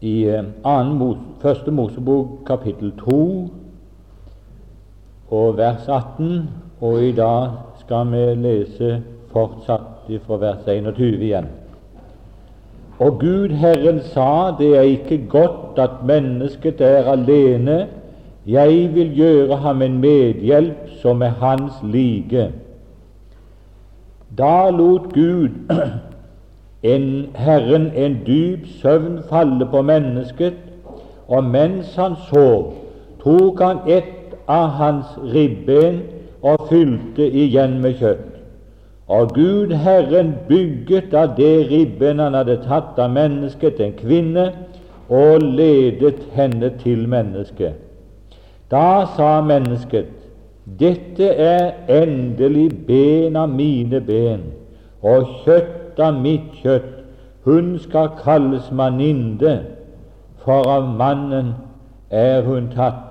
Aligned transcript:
i 0.00 0.24
eh, 0.24 0.44
Første 1.40 1.70
Mosebok 1.70 2.26
kapittel 2.46 2.92
2 3.04 3.50
og 5.30 5.56
vers 5.56 5.88
18, 5.88 6.48
og 6.80 7.02
i 7.02 7.12
dag 7.12 7.50
skal 7.80 8.12
vi 8.12 8.34
lese 8.34 9.02
fortsatt 9.32 10.08
fra 10.26 10.36
vers 10.36 10.66
21 10.66 11.22
igjen. 11.22 11.48
Og 12.98 13.20
Gud 13.20 13.48
Herren 13.48 14.00
sa, 14.00 14.54
det 14.58 14.76
er 14.76 14.82
ikke 14.82 15.20
godt 15.28 15.78
at 15.78 16.02
mennesket 16.06 16.80
er 16.80 17.10
alene, 17.12 17.86
jeg 18.46 18.94
vil 18.94 19.12
gjøre 19.14 19.56
ham 19.56 19.82
en 19.82 19.98
medhjelp 20.00 20.88
som 21.02 21.22
er 21.22 21.36
hans 21.42 21.72
like. 21.82 22.48
Da 24.38 24.70
lot 24.70 25.12
Gud 25.14 25.50
en 26.82 27.26
Herren 27.34 27.90
en 27.94 28.20
dyp 28.26 28.66
søvn 28.82 29.18
falle 29.30 29.66
på 29.66 29.82
mennesket, 29.82 30.54
og 31.28 31.44
mens 31.44 31.94
han 31.96 32.14
sov, 32.30 32.74
tok 33.22 33.60
han 33.60 33.78
ett 33.86 34.36
av 34.48 34.68
hans 34.78 35.06
ribben 35.34 36.02
og 36.42 36.68
fylte 36.70 37.26
igjen 37.26 37.80
med 37.82 37.98
kjøtt. 37.98 38.38
Og 39.08 39.34
Gud 39.34 39.72
Herren 39.72 40.34
bygget 40.48 41.14
av 41.16 41.34
det 41.36 41.68
ribben 41.70 42.20
han 42.20 42.36
hadde 42.36 42.60
tatt 42.64 42.98
av 43.00 43.10
mennesket, 43.10 43.80
en 43.80 43.92
kvinne, 43.98 44.52
og 45.08 45.42
ledet 45.42 46.20
henne 46.36 46.70
til 46.82 47.06
mennesket. 47.08 47.74
Da 48.70 49.06
sa 49.16 49.38
mennesket, 49.40 50.10
dette 50.78 51.30
er 51.32 51.72
endelig 51.88 52.68
ben 52.86 53.36
av 53.40 53.48
mine 53.48 54.02
ben 54.04 54.42
og 55.00 55.30
kjøtt 55.46 55.77
av 56.00 56.20
mitt 56.22 56.52
kjøtt. 56.62 56.94
Hun 57.44 57.78
skal 57.78 58.10
kalles 58.22 58.70
maninde, 58.72 59.54
for 60.44 60.68
av 60.68 60.88
mannen 60.98 61.54
er 62.10 62.42
hun 62.42 62.68
tatt. 62.74 63.04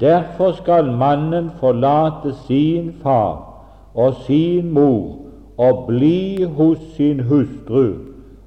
Derfor 0.00 0.52
skal 0.52 0.92
mannen 0.96 1.50
forlate 1.60 2.32
sin 2.46 2.92
far 3.02 3.46
og 3.94 4.14
sin 4.26 4.70
mor 4.70 5.16
og 5.58 5.86
bli 5.86 6.44
hos 6.44 6.78
sin 6.96 7.20
hustru, 7.20 7.94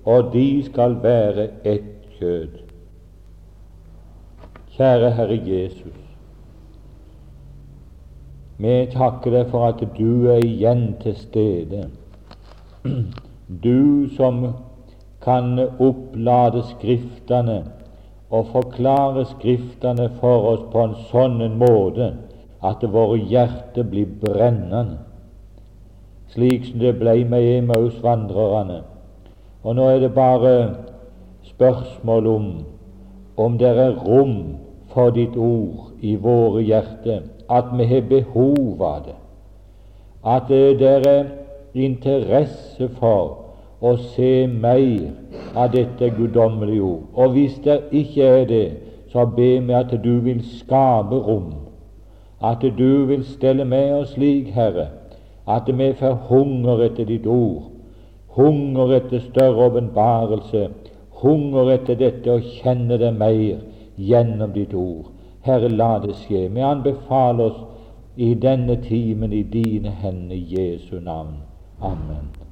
og 0.06 0.34
de 0.34 0.64
skal 0.64 0.95
være 1.03 1.50
ett 1.64 2.08
kjød. 2.19 2.47
Kjære 4.78 5.12
Herre 5.12 5.38
Jesus, 5.45 6.00
vi 8.58 8.73
takker 8.94 9.31
deg 9.36 9.52
for 9.52 9.67
at 9.67 9.84
du 9.97 10.30
er 10.31 10.42
igjen 10.45 10.95
til 11.03 11.16
stede. 11.16 11.84
Du 13.62 14.09
som 14.16 14.54
kan 15.22 15.59
opplade 15.80 16.64
Skriftene 16.64 17.64
og 18.30 18.48
forklare 18.52 19.26
Skriftene 19.26 20.09
for 20.20 20.48
oss 20.54 20.64
på 20.72 20.86
en 20.88 20.96
sånn 21.12 21.44
måte 21.59 22.14
at 22.64 22.86
våre 22.96 23.20
hjerter 23.30 23.86
blir 23.92 24.08
brennende, 24.22 24.98
slik 26.34 26.66
som 26.70 26.80
det 26.81 26.96
ble 27.02 27.18
med 27.30 27.46
Emaus-vandrerne. 27.58 28.80
Og 29.64 29.76
nå 29.76 29.90
er 29.92 30.00
det 30.06 30.14
bare 30.16 30.56
spørsmål 31.52 32.28
om 32.28 32.48
om 33.36 33.58
det 33.58 33.70
er 33.70 33.96
rom 34.06 34.58
for 34.94 35.14
ditt 35.14 35.36
ord 35.38 35.94
i 36.02 36.16
våre 36.16 36.62
hjerter 36.62 37.24
at 37.50 37.72
vi 37.78 37.88
har 37.90 38.09
behov 38.09 38.81
av 38.81 39.00
det, 39.08 39.16
at 40.24 40.50
det 40.50 40.92
er 41.06 41.31
interesse 41.74 42.90
for 43.00 43.42
å 43.84 43.98
se 44.16 44.48
mer 44.48 45.12
av 45.59 45.73
dette 45.73 46.09
guddommelige 46.16 46.81
ord. 46.81 47.03
Og 47.14 47.36
hvis 47.36 47.58
det 47.66 47.81
ikke 47.92 48.30
er 48.40 48.45
det, 48.48 48.66
så 49.12 49.25
be 49.30 49.59
meg 49.62 49.75
at 49.81 50.03
du 50.03 50.14
vil 50.25 50.40
skape 50.59 51.20
rom, 51.28 51.52
at 52.42 52.63
du 52.78 53.06
vil 53.09 53.24
stelle 53.28 53.66
med 53.68 53.91
oss 53.94 54.16
slik, 54.16 54.50
Herre, 54.56 54.88
at 55.47 55.68
vi 55.68 55.91
får 56.00 56.16
hunger 56.30 56.85
etter 56.88 57.07
ditt 57.12 57.28
ord, 57.28 57.69
hunger 58.38 58.96
etter 58.97 59.22
større 59.28 59.68
åpenbarelse, 59.68 60.69
hunger 61.24 61.74
etter 61.75 62.00
dette 62.00 62.31
å 62.31 62.41
kjenne 62.59 62.97
det 63.00 63.12
mer 63.16 63.59
gjennom 63.96 64.56
ditt 64.56 64.74
ord. 64.74 65.12
Herre, 65.44 65.69
la 65.69 65.97
det 66.00 66.16
skje. 66.24 66.47
Vi 66.56 66.63
anbefaler 66.63 67.52
oss 67.52 67.59
i 68.16 68.34
denne 68.34 68.80
timen 68.88 69.34
i 69.34 69.44
dine 69.44 69.91
hender, 70.03 70.40
Jesu 70.40 71.00
navn. 71.00 71.44
Amen. 71.81 72.43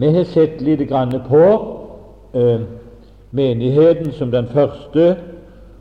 Vi 0.00 0.08
har 0.08 0.24
sett 0.24 0.60
litt 0.60 0.88
på 1.28 1.44
eh, 2.32 2.60
menigheten 3.30 4.12
som 4.12 4.30
den 4.30 4.46
første, 4.48 5.16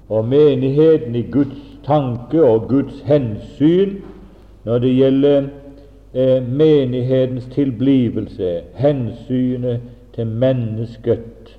og 0.09 0.25
menigheten 0.27 1.15
i 1.15 1.21
Guds 1.31 1.79
tanke 1.85 2.43
og 2.43 2.67
Guds 2.67 2.99
hensyn 3.07 4.01
når 4.65 4.83
det 4.83 4.91
gjelder 4.95 5.47
eh, 6.13 6.43
menighetens 6.43 7.47
tilblivelse, 7.53 8.61
hensynet 8.75 9.87
til 10.15 10.27
mennesket. 10.27 11.55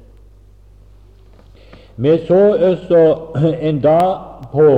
Vi 1.97 2.19
så 2.28 2.42
også 2.71 3.04
en 3.69 3.81
dag 3.81 4.16
på 4.53 4.72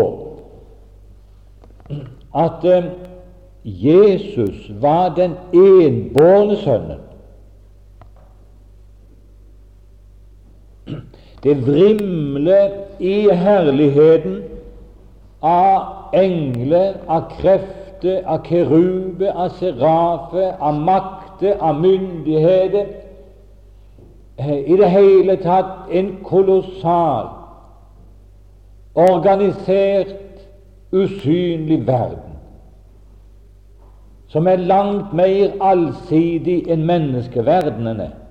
at 2.35 2.65
eh, 2.65 2.93
Jesus 3.65 4.71
var 4.81 5.15
den 5.15 5.35
enbårne 5.53 6.57
sønnen. 6.57 7.09
Det 11.43 11.67
vrimler 11.67 12.71
i 13.01 13.29
herligheten 13.31 14.43
av 15.43 15.83
engler, 16.15 16.95
av 17.07 17.23
krefter, 17.41 18.23
av 18.27 18.45
kerube, 18.47 19.33
av 19.33 19.49
serafer, 19.59 20.53
av 20.59 20.75
makter, 20.75 21.57
av 21.61 21.81
myndigheter 21.81 22.87
i 24.43 24.77
det 24.77 24.89
hele 24.89 25.37
tatt 25.43 25.91
en 25.91 26.17
kolossal, 26.25 27.29
organisert, 28.95 30.19
usynlig 30.93 31.87
verden, 31.87 32.39
som 34.29 34.47
er 34.49 34.57
langt 34.57 35.13
mer 35.17 35.55
allsidig 35.61 36.63
enn 36.71 36.87
menneskeverdenen 36.89 38.01
er. 38.07 38.22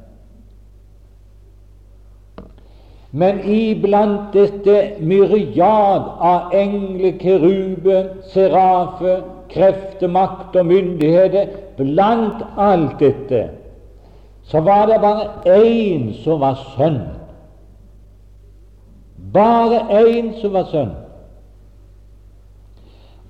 Men 3.11 3.41
iblant 3.43 4.31
dette 4.33 4.95
myriad 5.03 6.03
av 6.19 6.53
engler, 6.55 7.17
keruber, 7.19 8.05
serafe, 8.31 9.17
krefter, 9.51 10.07
makt 10.07 10.55
og 10.55 10.69
myndigheter, 10.69 11.49
blant 11.75 12.45
alt 12.55 12.99
dette 12.99 13.49
så 14.51 14.59
var 14.59 14.87
det 14.89 15.01
bare 15.03 15.27
én 15.45 16.13
som 16.23 16.39
var 16.39 16.57
sønn. 16.75 17.01
Bare 19.33 19.83
én 20.01 20.33
som 20.41 20.53
var 20.53 20.65
sønn. 20.71 20.91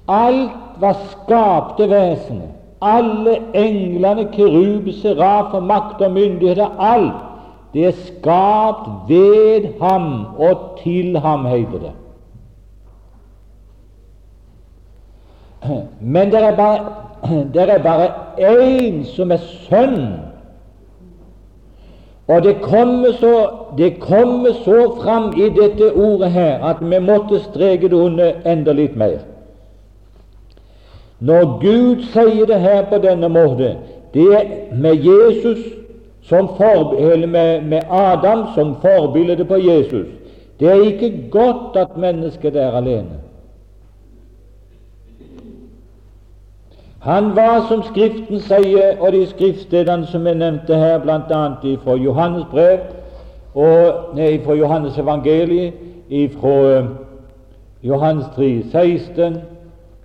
Alt 0.07 0.79
var 0.81 0.97
skapte 1.11 1.89
vesener. 1.89 2.53
Alle 2.81 3.35
englene, 3.53 4.25
keruber, 4.33 4.95
serafer, 5.01 5.61
makt 5.61 6.01
og 6.01 6.11
myndigheter, 6.11 6.73
alt 6.79 7.30
det 7.73 7.85
er 7.85 7.91
skapt 7.91 8.89
ved 9.07 9.67
ham 9.81 10.25
og 10.37 10.79
til 10.83 11.19
ham, 11.19 11.45
heter 11.45 11.79
det. 11.79 11.91
Men 16.01 16.31
det 16.31 16.43
er 16.43 16.55
bare, 16.55 16.79
det 17.53 17.69
én 18.39 19.03
som 19.15 19.31
er 19.31 19.37
sønn 19.37 20.31
og 22.31 22.43
det 22.43 22.61
kommer 22.61 23.11
så, 23.11 23.49
det 23.77 23.93
så 24.65 24.95
fram 25.03 25.33
i 25.37 25.49
dette 25.49 25.93
ordet 25.93 26.31
her 26.31 26.63
at 26.65 26.75
vi 26.81 26.99
måtte 26.99 27.39
streke 27.39 27.89
det 27.89 27.93
under 27.93 28.33
enda 28.45 28.71
litt 28.71 28.95
mer. 28.95 29.17
Når 31.19 31.59
Gud 31.61 32.03
sier 32.13 32.45
det 32.45 32.59
her 32.59 32.85
på 32.89 32.97
denne 32.97 33.29
måten, 33.29 33.77
det 34.13 34.27
er 34.35 34.45
med 34.75 34.95
Jesus 35.03 35.59
for, 36.29 37.25
med, 37.27 37.61
med 37.61 37.81
Adam 37.89 38.45
som 38.55 38.75
forbilde 38.81 39.45
på 39.45 39.55
Jesus. 39.55 40.07
Det 40.59 40.67
er 40.67 40.73
ikke 40.73 41.27
godt 41.31 41.75
at 41.75 41.97
mennesket 41.97 42.55
er 42.55 42.71
alene. 42.71 43.19
Han 47.01 47.35
var, 47.35 47.65
som 47.69 47.83
Skriften 47.83 48.39
sier, 48.39 48.99
og 48.99 49.11
de 49.11 49.23
skriftstedene 49.25 50.05
som 50.05 50.27
jeg 50.27 50.37
nevnte 50.37 50.75
her, 50.77 50.99
bl.a. 51.01 51.39
fra 51.81 51.95
Johannes 51.97 52.43
brev, 52.51 52.83
og, 53.55 54.11
nei, 54.15 54.35
fra 54.45 54.53
Johannes 54.53 54.99
evangeliet, 55.01 55.73
fra 56.37 56.51
eh, 56.75 56.91
Johannes 57.83 58.25
3, 58.35 58.63
16, 58.71 59.37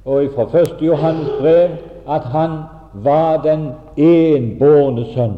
og 0.05 0.31
fra 0.35 0.61
1. 0.61 0.73
Johannes 0.81 1.29
brev, 1.41 1.77
at 2.09 2.25
han 2.33 2.57
var 2.95 3.43
den 3.45 3.69
enbårne 3.97 5.05
sønn. 5.13 5.37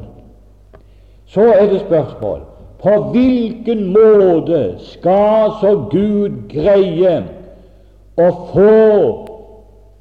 Så 1.28 1.40
er 1.40 1.66
det 1.66 1.80
spørsmål 1.80 2.40
på 2.82 2.90
hvilken 3.10 3.92
måte 3.92 4.74
skal 4.78 5.50
så 5.60 5.72
Gud 5.90 6.48
greie 6.48 7.18
å 8.16 8.28
få 8.52 8.76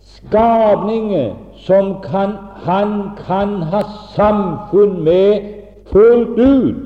skapninger 0.08 1.34
som 1.66 1.98
kan, 2.04 2.38
han 2.64 2.94
kan 3.20 3.58
ha 3.72 3.82
samfunn 4.14 5.02
med 5.04 5.50
fullt 5.92 6.40
ut? 6.40 6.86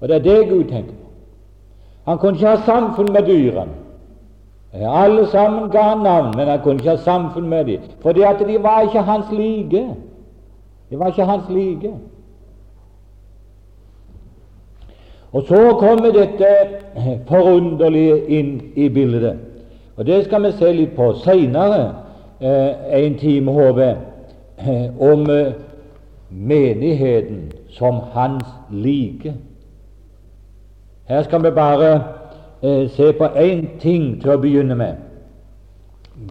Og 0.00 0.08
det 0.08 0.16
er 0.16 0.24
det 0.24 0.48
Gud 0.48 0.64
tenker 0.64 0.90
på. 0.92 1.10
Han 2.04 2.18
kunne 2.18 2.36
ikke 2.36 2.56
ha 2.56 2.64
samfunn 2.66 3.12
med 3.12 3.22
dyrene. 3.22 3.78
Alle 4.74 5.28
sammen 5.30 5.70
ga 5.70 5.94
navn, 5.94 6.32
men 6.36 6.48
han 6.48 6.58
kunne 6.64 6.82
ikke 6.82 6.96
ha 6.96 6.96
samfunn 6.96 7.46
med 7.48 7.64
dem, 7.64 7.86
fordi 8.02 8.26
at 8.26 8.42
de 8.42 8.58
var 8.62 8.82
ikke 8.82 9.06
hans 9.06 9.30
like. 9.30 9.84
De 10.90 10.98
var 10.98 11.06
ikke 11.06 11.24
hans 11.24 11.48
like. 11.48 11.92
Og 15.34 15.42
så 15.48 15.76
kommer 15.78 16.12
dette 16.14 16.46
forunderlige 17.28 18.20
inn 18.30 18.60
i 18.74 18.88
bildet. 18.88 19.36
Og 19.96 20.06
Det 20.06 20.24
skal 20.24 20.42
vi 20.42 20.52
se 20.52 20.72
litt 20.72 20.96
på 20.96 21.12
seinere, 21.24 21.94
eh, 22.40 23.02
en 23.04 23.18
time, 23.18 23.52
håper 23.52 23.82
jeg, 23.82 23.96
eh, 24.58 25.10
om 25.10 25.30
eh, 25.30 25.52
menigheten 26.30 27.52
som 27.68 28.00
hans 28.12 28.44
like. 28.70 29.34
Her 31.08 31.22
skal 31.22 31.42
vi 31.42 31.50
bare 31.50 32.02
eh, 32.62 32.90
se 32.90 33.12
på 33.12 33.24
én 33.24 33.66
ting 33.80 34.20
til 34.22 34.30
å 34.30 34.38
begynne 34.38 34.74
med. 34.74 34.94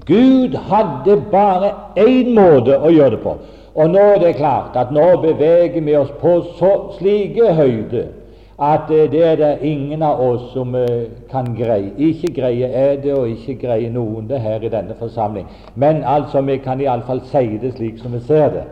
Gud 0.06 0.56
hadde 0.56 1.22
bare 1.32 1.74
én 1.96 2.34
måte 2.36 2.80
å 2.80 2.90
gjøre 2.92 3.18
det 3.18 3.24
på. 3.24 3.38
Og 3.76 3.90
nå 3.90 4.00
er 4.00 4.20
det 4.20 4.36
klart 4.36 4.76
at 4.76 4.92
nå 4.92 5.22
beveger 5.22 5.82
vi 5.82 5.96
oss 5.96 6.12
på 6.22 6.42
så 6.60 6.76
slike 6.98 7.54
høyder 7.54 8.23
at 8.60 8.92
eh, 8.92 9.12
det 9.12 9.24
er 9.26 9.36
det 9.36 9.58
ingen 9.62 10.02
av 10.02 10.22
oss 10.22 10.54
som 10.54 10.76
eh, 10.76 11.10
kan 11.32 11.56
greie. 11.56 11.92
Ikke 11.98 12.34
greie 12.34 12.68
er 12.68 12.96
det, 13.02 13.14
og 13.14 13.30
ikke 13.30 13.56
greie 13.68 13.90
noen 13.90 14.28
det 14.30 14.40
her 14.42 14.62
i 14.62 14.70
denne 14.70 14.96
forsamling. 15.00 15.48
Men 15.76 16.04
altså, 16.04 16.42
vi 16.42 16.58
kan 16.58 16.82
iallfall 16.82 17.22
si 17.32 17.58
det 17.58 17.74
slik 17.74 17.98
som 17.98 18.14
vi 18.14 18.20
ser 18.28 18.50
det. 18.54 18.64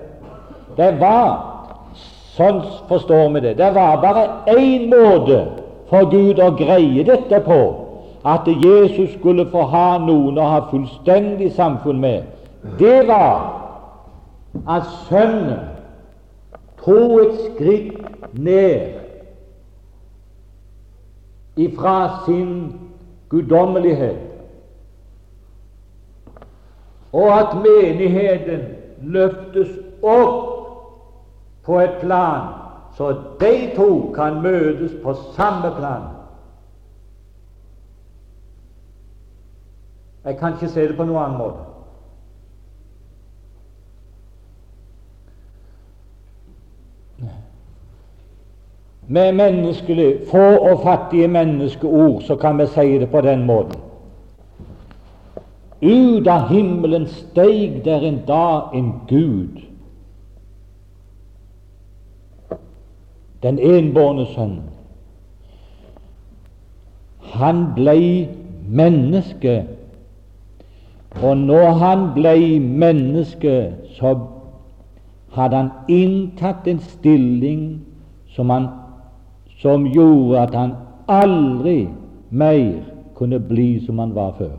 Det 0.78 0.92
var, 1.00 1.40
sånn 2.38 2.62
forstår 2.88 3.34
vi 3.34 3.42
det, 3.48 3.58
det 3.58 3.72
var 3.76 3.98
bare 4.02 4.28
én 4.54 4.88
måte 4.92 5.42
for 5.90 6.08
Gud 6.12 6.40
å 6.40 6.52
greie 6.56 7.04
dette 7.04 7.42
på, 7.44 7.62
at 8.24 8.46
Jesus 8.46 9.16
skulle 9.18 9.48
få 9.50 9.66
ha 9.74 9.98
noen 9.98 10.38
å 10.38 10.46
ha 10.46 10.62
fullstendig 10.70 11.52
samfunn 11.58 12.00
med. 12.00 12.30
Det 12.78 13.02
var 13.10 13.58
at 14.70 14.86
Sønnen 15.10 15.66
tok 16.86 17.18
et 17.24 17.40
skritt 17.48 18.34
ned 18.38 19.01
ifra 21.56 22.26
sin 22.26 22.80
guddommelighet, 23.30 24.28
og 27.12 27.40
at 27.40 27.58
menigheten 27.60 28.62
løftes 29.02 29.70
opp 30.04 30.48
på 31.66 31.80
et 31.80 32.00
plan 32.02 32.62
så 32.98 33.12
de 33.40 33.72
to 33.76 34.12
kan 34.16 34.42
møtes 34.42 34.92
på 35.04 35.14
samme 35.36 35.72
plan. 35.78 36.02
Jeg 40.24 40.38
kan 40.38 40.54
ikke 40.54 40.70
se 40.70 40.88
det 40.88 40.98
på 40.98 41.06
noen 41.08 41.24
annen 41.24 41.38
måte. 41.40 41.64
Med 49.12 49.34
menneskelig, 49.36 50.16
få 50.32 50.58
og 50.58 50.80
fattige 50.84 51.28
menneskeord 51.28 52.22
så 52.22 52.36
kan 52.36 52.58
vi 52.58 52.66
si 52.66 53.00
det 53.00 53.10
på 53.12 53.22
den 53.22 53.44
måten. 53.46 53.80
Ut 55.82 56.28
av 56.28 56.48
himmelen 56.48 57.08
steig 57.12 57.82
der 57.86 58.06
en 58.08 58.22
dag 58.28 58.72
en 58.74 58.94
Gud, 59.10 59.60
den 63.44 63.60
enbårne 63.60 64.26
sønn. 64.32 64.62
Han 67.34 67.66
blei 67.76 68.30
menneske, 68.70 69.66
og 71.24 71.38
når 71.38 71.72
han 71.84 72.12
blei 72.16 72.60
menneske, 72.60 73.74
så 73.98 74.16
hadde 75.36 75.56
han 75.56 75.72
inntatt 75.90 76.68
en 76.68 76.80
stilling 76.80 77.82
som 78.36 78.50
han 78.50 78.70
som 79.62 79.86
gjorde 79.86 80.40
at 80.42 80.56
han 80.56 80.74
aldri 81.08 81.90
mer 82.30 82.84
kunne 83.16 83.40
bli 83.40 83.86
som 83.86 84.00
han 84.00 84.16
var 84.16 84.34
før. 84.38 84.58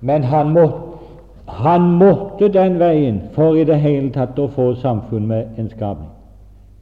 Men 0.00 0.24
han, 0.24 0.52
måtte, 0.52 0.76
han 1.46 1.90
måtte 1.92 2.48
den 2.48 2.78
veien 2.80 3.20
for 3.34 3.56
i 3.56 3.64
det 3.68 3.76
hele 3.82 4.08
tatt 4.14 4.38
å 4.40 4.48
få 4.48 4.72
samfunn 4.80 5.26
med 5.28 5.60
en 5.60 5.68
skapning. 5.68 6.08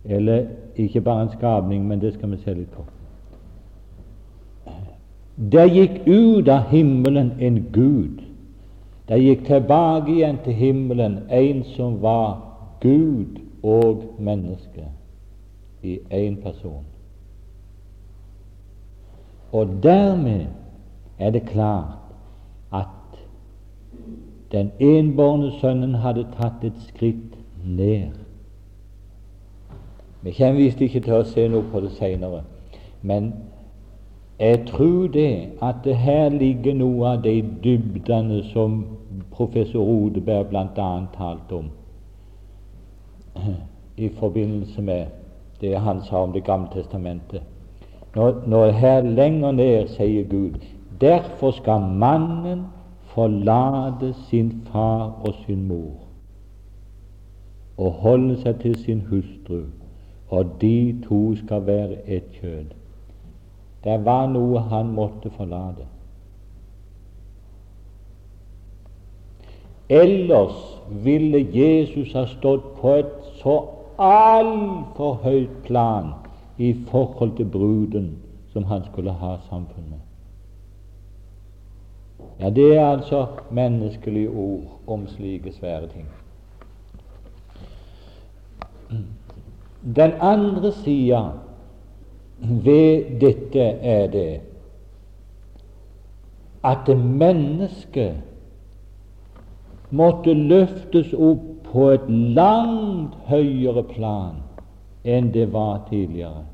Eller 0.05 0.47
ikke 0.79 1.03
bare 1.03 1.27
en 1.27 1.35
skapning, 1.35 1.83
men 1.89 1.99
det 2.01 2.15
skal 2.15 2.31
vi 2.31 2.39
se 2.45 2.55
litt 2.55 2.71
på. 2.71 2.87
Det 5.39 5.69
gikk 5.71 6.01
ut 6.07 6.49
av 6.49 6.71
himmelen 6.71 7.33
en 7.41 7.67
Gud. 7.73 8.23
Det 9.09 9.21
gikk 9.23 9.47
tilbake 9.47 10.11
igjen 10.13 10.39
til 10.45 10.53
himmelen 10.53 11.19
en 11.31 11.63
som 11.77 12.01
var 12.03 12.41
Gud 12.81 13.39
og 13.63 14.03
menneske 14.19 14.89
i 15.83 15.99
én 16.11 16.43
person. 16.43 16.85
Og 19.53 19.69
dermed 19.83 20.47
er 21.19 21.31
det 21.31 21.47
klart 21.47 22.13
at 22.73 23.19
den 24.53 24.71
enbårne 24.81 25.53
sønnen 25.61 25.95
hadde 25.95 26.27
tatt 26.37 26.65
et 26.65 26.83
skritt 26.89 27.39
ned. 27.65 28.11
Vi 30.23 30.33
kommer 30.33 30.61
visst 30.61 30.81
ikke 30.81 31.01
til 31.01 31.15
å 31.15 31.25
se 31.25 31.47
noe 31.49 31.65
på 31.73 31.81
det 31.81 31.93
senere, 31.97 32.43
men 33.03 33.33
jeg 34.41 34.67
tror 34.67 35.07
det 35.07 35.49
at 35.63 35.75
det 35.85 35.97
her 35.97 36.29
ligger 36.29 36.75
noe 36.75 37.07
av 37.09 37.23
de 37.23 37.43
dybdene 37.65 38.43
som 38.53 38.85
professor 39.31 39.83
Odeberg 39.83 40.47
bl.a. 40.47 40.89
talte 41.17 41.55
om 41.55 41.71
i 43.97 44.09
forbindelse 44.09 44.83
med 44.83 45.07
det 45.61 45.79
han 45.79 46.03
sa 46.03 46.23
om 46.23 46.33
Det 46.33 46.45
gamle 46.45 46.69
testamentet. 46.73 47.43
Når, 48.15 48.43
når 48.47 48.71
her 48.71 49.03
lenger 49.03 49.53
ned 49.53 49.89
sier 49.89 50.25
Gud 50.31 50.63
derfor 51.01 51.51
skal 51.51 51.81
mannen 51.81 52.67
forlate 53.03 54.15
sin 54.31 54.63
far 54.73 55.21
og 55.27 55.35
sin 55.47 55.67
mor 55.69 56.09
og 57.79 57.93
holde 58.03 58.37
seg 58.43 58.59
til 58.63 58.75
sin 58.75 59.01
hustru, 59.07 59.61
og 60.29 60.47
de 60.61 60.99
to 61.09 61.37
skal 61.39 61.67
være 61.67 62.01
ett 62.07 62.33
kjød. 62.41 62.75
Det 63.85 64.05
var 64.05 64.27
noe 64.27 64.61
han 64.71 64.93
måtte 64.95 65.31
forlate. 65.31 65.87
Ellers 69.89 70.57
ville 71.05 71.39
Jesus 71.55 72.13
ha 72.13 72.27
stått 72.27 72.75
på 72.81 72.95
et 73.01 73.13
så 73.41 73.55
altfor 73.99 75.23
høyt 75.23 75.63
plan 75.65 76.13
i 76.59 76.75
forhold 76.91 77.37
til 77.37 77.47
bruden 77.47 78.11
som 78.53 78.65
han 78.65 78.85
skulle 78.91 79.13
ha 79.13 79.37
samfunn 79.49 79.91
med. 79.91 79.99
Ja, 82.41 82.51
Det 82.51 82.77
er 82.77 82.87
altså 82.87 83.27
menneskelige 83.51 84.31
ord 84.31 84.81
om 84.87 85.07
slike 85.09 85.53
svære 85.53 85.89
ting. 85.89 86.07
Den 89.97 90.13
andre 90.21 90.73
sida 90.73 91.23
ved 92.41 93.21
dette 93.21 93.61
er 93.83 94.07
det 94.11 94.41
at 96.65 96.89
mennesket 96.99 98.15
måtte 99.91 100.35
løftes 100.35 101.13
opp 101.15 101.45
på 101.73 101.91
et 101.91 102.07
langt 102.11 103.15
høyere 103.29 103.83
plan 103.89 104.39
enn 105.05 105.33
det 105.33 105.49
var 105.53 105.85
tidligere. 105.91 106.45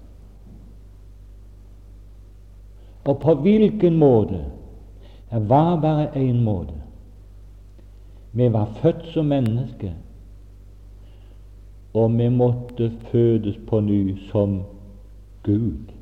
Og 3.04 3.18
på 3.20 3.34
hvilken 3.44 3.98
måte? 3.98 4.44
Det 5.30 5.48
var 5.48 5.76
bare 5.80 6.08
én 6.16 6.40
måte. 6.44 6.74
Vi 8.32 8.52
var 8.52 8.70
født 8.80 9.06
som 9.12 9.26
mennesker, 9.26 9.92
og 11.94 12.18
vi 12.18 12.28
måtte 12.28 12.90
fødes 13.10 13.58
på 13.66 13.80
ny 13.80 14.16
som 14.30 14.62
Gud. 15.44 15.92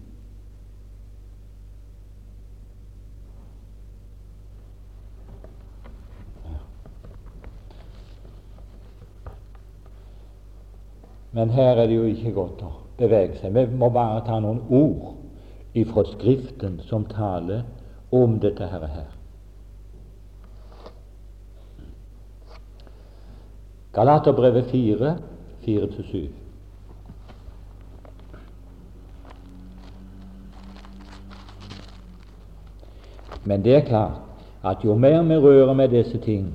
Men 11.32 11.50
her 11.50 11.76
er 11.76 11.87
det 11.87 11.96
jo 11.96 12.04
ikke 12.04 12.34
godt 12.37 12.62
å 12.62 12.72
bevege 12.99 13.38
seg. 13.40 13.54
Vi 13.56 13.78
må 13.80 13.88
bare 13.92 14.20
ta 14.26 14.37
noen 14.40 14.61
ord 14.68 15.14
ifra 15.72 16.04
Skriften 16.11 16.76
som 16.84 17.06
taler 17.08 17.64
om 18.12 18.37
dette 18.40 18.68
her. 18.68 19.08
Galaterbrevet 23.96 24.68
4, 24.72 25.16
4-7. 25.64 26.41
Men 33.44 33.64
det 33.64 33.76
er 33.76 33.80
klart 33.80 34.20
at 34.64 34.84
jo 34.84 34.94
mer 34.94 35.22
vi 35.22 35.37
rører 35.37 35.72
med 35.75 35.88
disse 35.88 36.18
ting, 36.18 36.54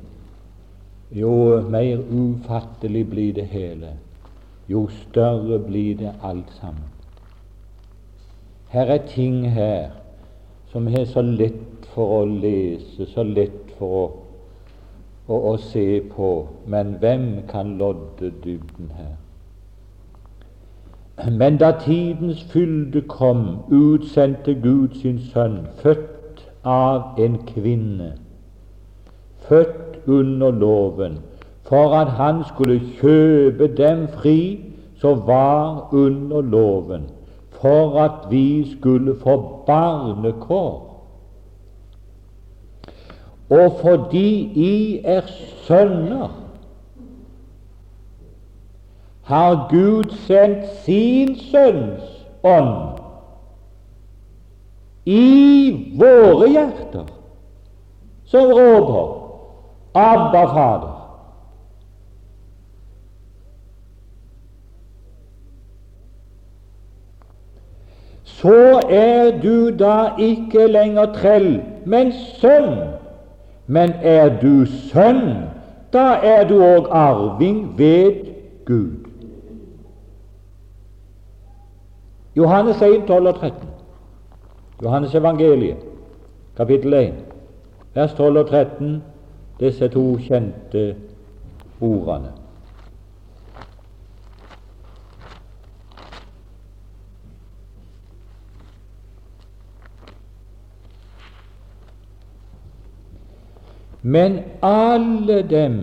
jo 1.12 1.62
mer 1.70 1.98
ufattelig 2.12 3.10
blir 3.10 3.34
det 3.34 3.46
hele. 3.46 3.90
Jo 4.70 4.88
større 4.88 5.60
blir 5.60 5.98
det 5.98 6.14
alt 6.24 6.52
sammen. 6.60 6.84
Her 8.68 8.86
er 8.86 9.08
ting 9.08 9.52
her 9.52 9.90
som 10.72 10.88
er 10.88 11.06
så 11.06 11.22
lett 11.22 11.88
for 11.94 12.22
å 12.22 12.26
lese, 12.26 13.06
så 13.06 13.24
lett 13.24 13.72
for 13.78 13.88
å, 13.88 14.04
å, 15.28 15.38
å 15.54 15.56
se 15.58 16.02
på, 16.12 16.32
men 16.68 16.98
hvem 17.00 17.30
kan 17.48 17.78
lodde 17.80 18.34
dybden 18.44 18.92
her? 18.98 19.16
Men 21.32 21.58
da 21.58 21.72
tidens 21.80 22.44
fylde 22.52 23.02
kom, 23.10 23.64
utsendte 23.72 24.54
Gud 24.54 25.00
sin 25.02 25.20
sønn, 25.32 25.64
født 25.82 26.17
av 26.68 27.20
en 27.24 27.38
kvinne, 27.48 28.12
født 29.48 30.08
under 30.08 30.52
loven, 30.52 31.20
for 31.68 31.96
at 31.96 32.12
han 32.20 32.44
skulle 32.48 32.80
kjøpe 33.00 33.70
dem 33.78 34.08
fri 34.20 34.40
som 35.00 35.24
var 35.28 35.94
under 35.96 36.42
loven, 36.42 37.08
for 37.62 38.00
at 38.04 38.28
vi 38.32 38.68
skulle 38.72 39.16
få 39.24 39.64
barnekår. 39.68 40.84
Og 43.50 43.80
fordi 43.82 44.30
I 44.56 45.02
er 45.04 45.22
sønner, 45.68 46.28
har 49.24 49.68
Gud 49.70 50.14
sendt 50.28 50.68
sin 50.86 51.36
Sønns 51.36 52.04
ånd 52.44 53.07
i 55.08 55.96
våre 55.96 56.50
hjerter 56.52 57.06
som 58.28 58.52
råper 58.52 59.14
Abba, 59.98 60.46
Fader. 60.54 60.94
Så 68.24 68.82
er 68.90 69.40
du 69.42 69.78
da 69.78 70.10
ikke 70.20 70.68
lenger 70.68 71.14
trell, 71.16 71.62
men 71.86 72.12
sønn. 72.14 72.76
Men 73.68 73.96
er 74.04 74.30
du 74.42 74.66
sønn, 74.92 75.50
da 75.94 76.20
er 76.24 76.46
du 76.48 76.60
òg 76.62 76.92
arving 76.92 77.64
ved 77.80 78.28
Gud. 78.68 79.08
Johannes 82.36 82.82
1, 82.82 83.08
12 83.08 83.28
og 83.28 83.36
13. 83.36 83.77
Johannes 84.84 85.16
evangeliet, 85.16 85.78
kapittel 86.58 86.94
1, 86.94 87.14
vers 87.94 88.14
12 88.14 88.38
og 88.38 88.50
13 88.50 89.04
disse 89.60 89.88
to 89.88 90.18
kjente 90.22 90.96
ordene. 91.82 92.32
Men 104.02 104.40
alle 104.62 105.42
dem 105.50 105.80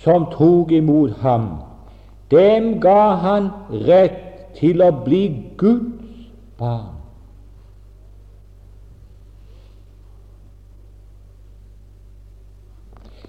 som 0.00 0.26
tok 0.32 0.72
imot 0.72 1.20
ham, 1.20 1.50
dem 2.30 2.80
ga 2.80 3.00
han 3.20 3.50
rett 3.70 4.56
til 4.56 4.80
å 4.82 4.90
bli 5.04 5.26
Guds 5.60 6.32
barn. 6.58 6.97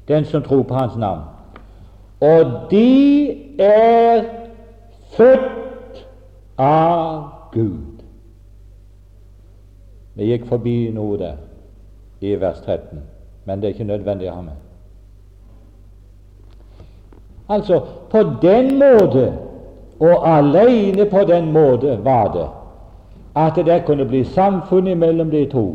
Den 0.10 0.26
som 0.26 0.44
tror 0.44 0.64
på 0.64 0.74
Hans 0.74 0.98
navn. 0.98 1.22
Og 2.22 2.52
de 2.72 3.32
er 3.60 4.24
født 5.18 6.06
av 6.58 7.24
Gud. 7.52 8.02
Vi 10.16 10.32
gikk 10.32 10.50
forbi 10.50 10.90
noe 10.92 11.18
der 11.18 11.38
i 12.20 12.34
vers 12.36 12.60
13, 12.66 13.00
men 13.46 13.62
det 13.62 13.70
er 13.70 13.78
ikke 13.78 13.88
nødvendig 13.88 14.28
å 14.32 14.36
ha 14.36 14.42
med. 14.42 14.58
Altså, 17.50 17.80
på 18.12 18.24
den 18.42 18.76
måte, 18.82 19.30
og 20.00 20.26
alene 20.28 21.06
på 21.10 21.24
den 21.28 21.52
måte, 21.56 21.96
var 22.04 22.34
det 22.34 22.48
at 23.40 23.56
det 23.66 23.86
kunne 23.86 24.06
bli 24.06 24.24
samfunn 24.24 24.92
mellom 25.00 25.32
de 25.32 25.46
to. 25.46 25.66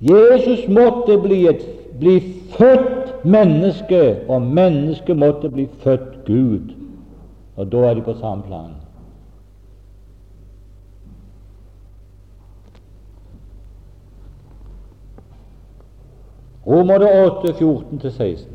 Jesus 0.00 0.66
måtte 0.68 1.18
bli, 1.22 1.46
et, 1.46 1.62
bli 1.98 2.18
født 2.56 3.01
menneske, 3.24 4.28
og 4.28 4.42
mennesket 4.42 5.16
måtte 5.16 5.50
bli 5.50 5.68
født 5.78 6.24
Gud. 6.26 6.74
Og 7.56 7.72
da 7.72 7.76
er 7.76 7.94
de 7.94 8.02
på 8.02 8.14
samme 8.14 8.42
plan. 8.42 8.74
Romerne 16.66 17.08
8, 17.24 17.52
14-16. 17.52 18.48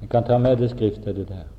Jeg 0.00 0.08
kan 0.10 0.24
ta 0.24 0.38
med 0.38 0.56
det 0.56 0.70
skriftet 0.70 1.16
det 1.16 1.28
der. 1.28 1.57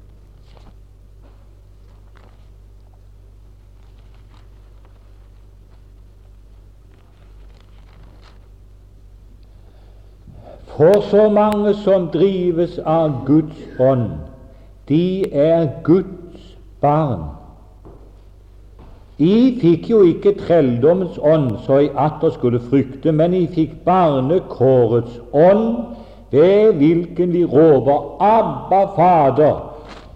For 10.79 11.01
så 11.01 11.29
mange 11.29 11.73
som 11.73 12.05
drives 12.07 12.77
av 12.87 13.25
Guds 13.27 13.79
ånd, 13.79 14.13
de 14.87 15.25
er 15.27 15.65
Guds 15.83 16.53
barn. 16.79 17.25
I 19.19 19.59
fikk 19.59 19.89
jo 19.91 20.05
ikke 20.07 20.37
trelldommens 20.39 21.19
ånd 21.19 21.49
så 21.65 21.81
I 21.83 21.91
atter 21.99 22.31
skulle 22.31 22.63
frykte, 22.69 23.11
men 23.11 23.35
I 23.35 23.43
fikk 23.51 23.75
barnekårets 23.83 25.19
ånd, 25.35 25.99
ved 26.31 26.79
hvilken 26.79 27.35
vi 27.35 27.43
råper 27.43 28.23
Abba, 28.23 28.85
Fader. 28.95 29.59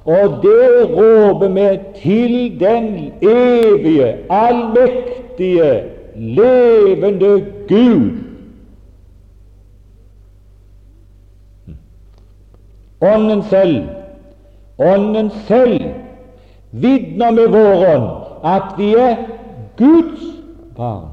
Og 0.07 0.39
det 0.47 0.95
råper 0.95 1.51
vi 1.59 1.69
til 1.99 2.59
den 2.63 2.93
evige, 3.19 4.13
allmektige, 4.31 5.73
levende 6.15 7.41
Gud 7.67 8.22
Ånden 13.03 13.43
selv, 13.43 13.83
Ånden 14.77 15.29
selv 15.47 15.81
vitner 16.71 17.31
med 17.31 17.47
vår 17.53 17.83
ånd 17.95 18.07
at 18.43 18.77
vi 18.77 18.93
er 18.99 19.15
Guds 19.77 20.23
barn. 20.77 21.09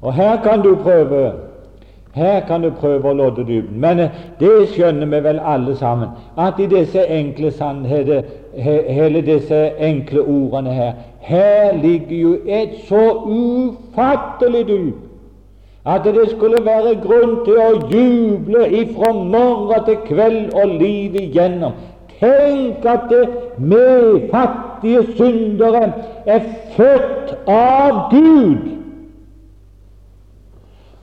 Og 0.00 0.14
her 0.14 0.42
kan 0.42 0.62
du 0.62 0.76
prøve 0.82 1.32
her 2.16 2.40
kan 2.48 2.62
du 2.62 2.70
prøve 2.70 3.10
å 3.10 3.12
lodde 3.12 3.44
dybden. 3.44 3.76
Men 3.80 3.98
eh, 4.00 4.12
det 4.40 4.70
skjønner 4.72 5.10
vi 5.10 5.18
vel 5.20 5.40
alle 5.44 5.74
sammen, 5.76 6.14
at 6.40 6.56
i 6.56 6.68
disse 6.70 7.02
enkle 7.12 7.50
sannheter, 7.52 8.22
hele 8.56 9.20
disse 9.20 9.58
enkle 9.76 10.22
ordene 10.22 10.72
her, 10.72 10.94
her 11.20 11.76
ligger 11.76 12.16
jo 12.16 12.32
et 12.48 12.78
så 12.88 13.02
ufattelig 13.26 14.64
dyp 14.70 15.05
at 15.86 16.04
det 16.04 16.30
skulle 16.30 16.64
være 16.64 16.96
grunn 17.02 17.36
til 17.46 17.58
å 17.62 17.74
juble 17.90 18.64
ifra 18.74 19.12
morgen 19.14 19.84
til 19.86 19.98
kveld 20.08 20.54
og 20.58 20.72
livet 20.80 21.20
igjennom. 21.28 21.76
Tenk 22.18 22.84
at 22.90 23.12
vi 23.58 23.82
fattige 24.32 25.04
syndere 25.14 25.92
er 26.26 26.40
født 26.74 27.34
av 27.46 28.00
Gud 28.10 28.72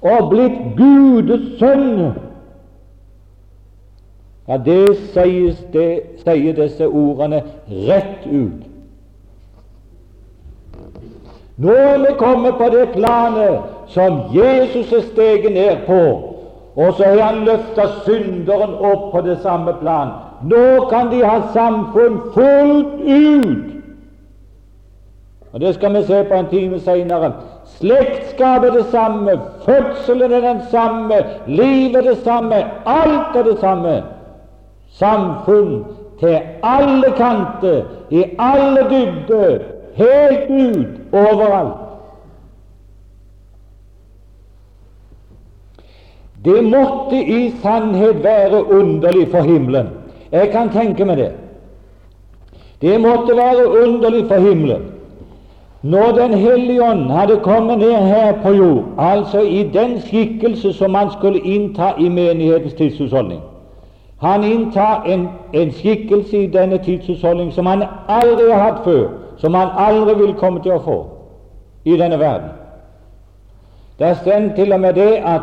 og 0.03 0.29
blitt 0.33 0.59
Gudes 0.77 1.45
sønn. 1.61 2.11
Ja, 4.47 4.57
det, 4.59 4.79
det 5.71 5.87
sier 6.25 6.57
disse 6.57 6.89
ordene 6.89 7.39
rett 7.87 8.25
ut. 8.27 8.67
Nå 11.63 11.71
er 11.71 12.01
vi 12.03 12.11
kommet 12.19 12.59
på 12.59 12.67
det 12.73 12.89
planet 12.97 13.72
som 13.87 14.19
Jesus 14.33 14.93
er 14.93 15.01
steget 15.01 15.53
ned 15.53 15.77
på, 15.87 16.33
Og 16.75 16.93
så 16.93 17.03
har 17.03 17.21
han 17.21 17.43
løfta 17.45 17.85
synderen 18.05 18.73
opp 18.81 19.11
på 19.11 19.21
det 19.21 19.37
samme 19.41 19.75
plan. 19.81 20.09
Nå 20.43 20.87
kan 20.89 21.11
de 21.11 21.21
ha 21.21 21.41
samfunn 21.53 22.17
fullt 22.33 22.95
ut. 23.05 23.69
Og 25.53 25.59
Det 25.61 25.75
skal 25.75 25.93
vi 25.93 26.03
se 26.03 26.23
på 26.23 26.33
en 26.33 26.47
time 26.49 26.79
seinere. 26.79 27.31
Slektskapet 27.65 28.69
er 28.69 28.73
det 28.73 28.85
samme, 28.85 29.39
fødselen 29.65 30.31
er 30.31 30.41
den 30.41 30.61
samme, 30.71 31.15
livet 31.47 31.95
er 31.95 32.01
det 32.01 32.17
samme, 32.17 32.55
alt 32.85 33.35
er 33.35 33.43
det 33.43 33.59
samme. 33.59 34.03
Samfunn 34.89 35.85
til 36.19 36.39
alle 36.63 37.13
kanter, 37.17 37.83
i 38.09 38.23
alle 38.39 38.81
dybder, 38.89 39.59
helt 39.95 40.49
ut, 40.49 40.87
overalt. 41.13 41.82
Det 46.45 46.63
måtte 46.63 47.23
i 47.25 47.53
sannhet 47.61 48.23
være 48.23 48.73
underlig 48.73 49.27
for 49.31 49.41
himmelen. 49.41 49.87
Jeg 50.31 50.49
kan 50.51 50.69
tenke 50.69 51.05
meg 51.05 51.17
det. 51.17 51.31
Det 52.81 52.99
måtte 53.01 53.37
være 53.37 53.67
underlig 53.83 54.25
for 54.27 54.41
himmelen 54.43 54.89
når 55.83 56.11
Den 56.11 56.33
hellige 56.33 56.83
ånd 56.83 57.11
hadde 57.11 57.39
kommet 57.43 57.77
ned 57.77 57.91
her 57.91 58.33
på 58.43 58.49
jord, 58.49 58.83
altså 58.97 59.39
i 59.39 59.69
den 59.73 60.01
skikkelse 60.01 60.73
som 60.73 60.95
han 60.95 61.11
skulle 61.11 61.39
innta 61.39 61.91
i 61.99 62.09
menighetens 62.09 62.73
tidshusholdning. 62.73 63.41
Han 64.21 64.43
inntar 64.43 65.03
en, 65.03 65.27
en 65.53 65.71
skikkelse 65.71 66.43
i 66.43 66.47
denne 66.47 66.77
tidshusholdning 66.77 67.53
som 67.53 67.65
han 67.65 67.83
aldri 68.07 68.51
har 68.51 68.59
hatt 68.59 68.83
før, 68.83 69.07
som 69.37 69.53
han 69.53 69.67
aldri 69.77 70.13
vil 70.13 70.33
komme 70.33 70.61
til 70.63 70.71
å 70.71 70.79
få 70.85 70.97
i 71.85 71.97
denne 71.99 72.19
verden. 72.19 72.55
Det 73.99 74.07
er 74.07 74.13
stendt 74.13 74.55
til 74.55 74.73
og 74.73 74.79
med 74.79 74.93
det 74.93 75.11
at 75.25 75.41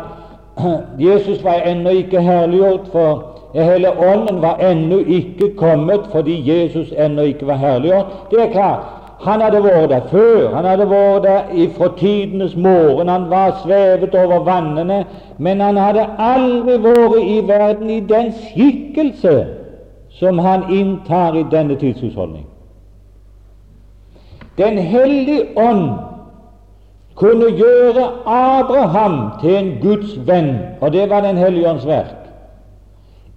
Jesus 1.07 1.43
var 1.43 1.61
ennå 1.65 1.89
ikke 1.89 2.21
herliggjort, 2.21 2.87
for 2.91 3.23
hele 3.53 3.91
Ånden 3.99 4.41
var 4.41 4.57
ennå 4.59 4.97
ikke 4.97 5.55
kommet 5.55 6.01
fordi 6.11 6.37
Jesus 6.51 6.93
ennå 6.97 7.21
ikke 7.21 7.47
var 7.47 7.55
herliggjort. 7.55 8.05
Det 8.31 8.41
er 8.41 8.51
klart, 8.51 8.79
han 9.21 9.41
hadde 9.41 9.63
vært 9.63 9.89
der 9.89 10.01
før, 10.09 10.55
han 10.55 10.65
hadde 10.65 10.89
vært 10.89 11.23
der 11.23 11.67
fra 11.77 11.89
tidenes 11.97 12.55
morgen, 12.55 13.07
han 13.07 13.29
var 13.29 13.59
svevet 13.63 14.15
over 14.15 14.39
vannene, 14.39 15.03
men 15.37 15.61
han 15.61 15.77
hadde 15.77 16.07
aldri 16.17 16.77
vært 16.81 17.17
i 17.21 17.41
verden 17.47 17.89
i 17.89 17.99
den 17.99 18.31
skikkelse 18.33 19.35
som 20.19 20.39
han 20.39 20.63
inntar 20.73 21.37
i 21.37 21.45
denne 21.51 21.75
tidshusholdning. 21.75 22.45
Den 24.57 24.77
hellige 24.77 25.43
ånd 25.57 25.89
kunne 27.15 27.51
gjøre 27.51 28.07
Abraham 28.25 29.31
til 29.41 29.55
en 29.55 29.77
Guds 29.81 30.27
venn, 30.27 30.57
og 30.81 30.93
det 30.93 31.09
var 31.09 31.21
Den 31.21 31.37
hellige 31.37 31.69
ånds 31.69 31.87
verk. 31.87 32.17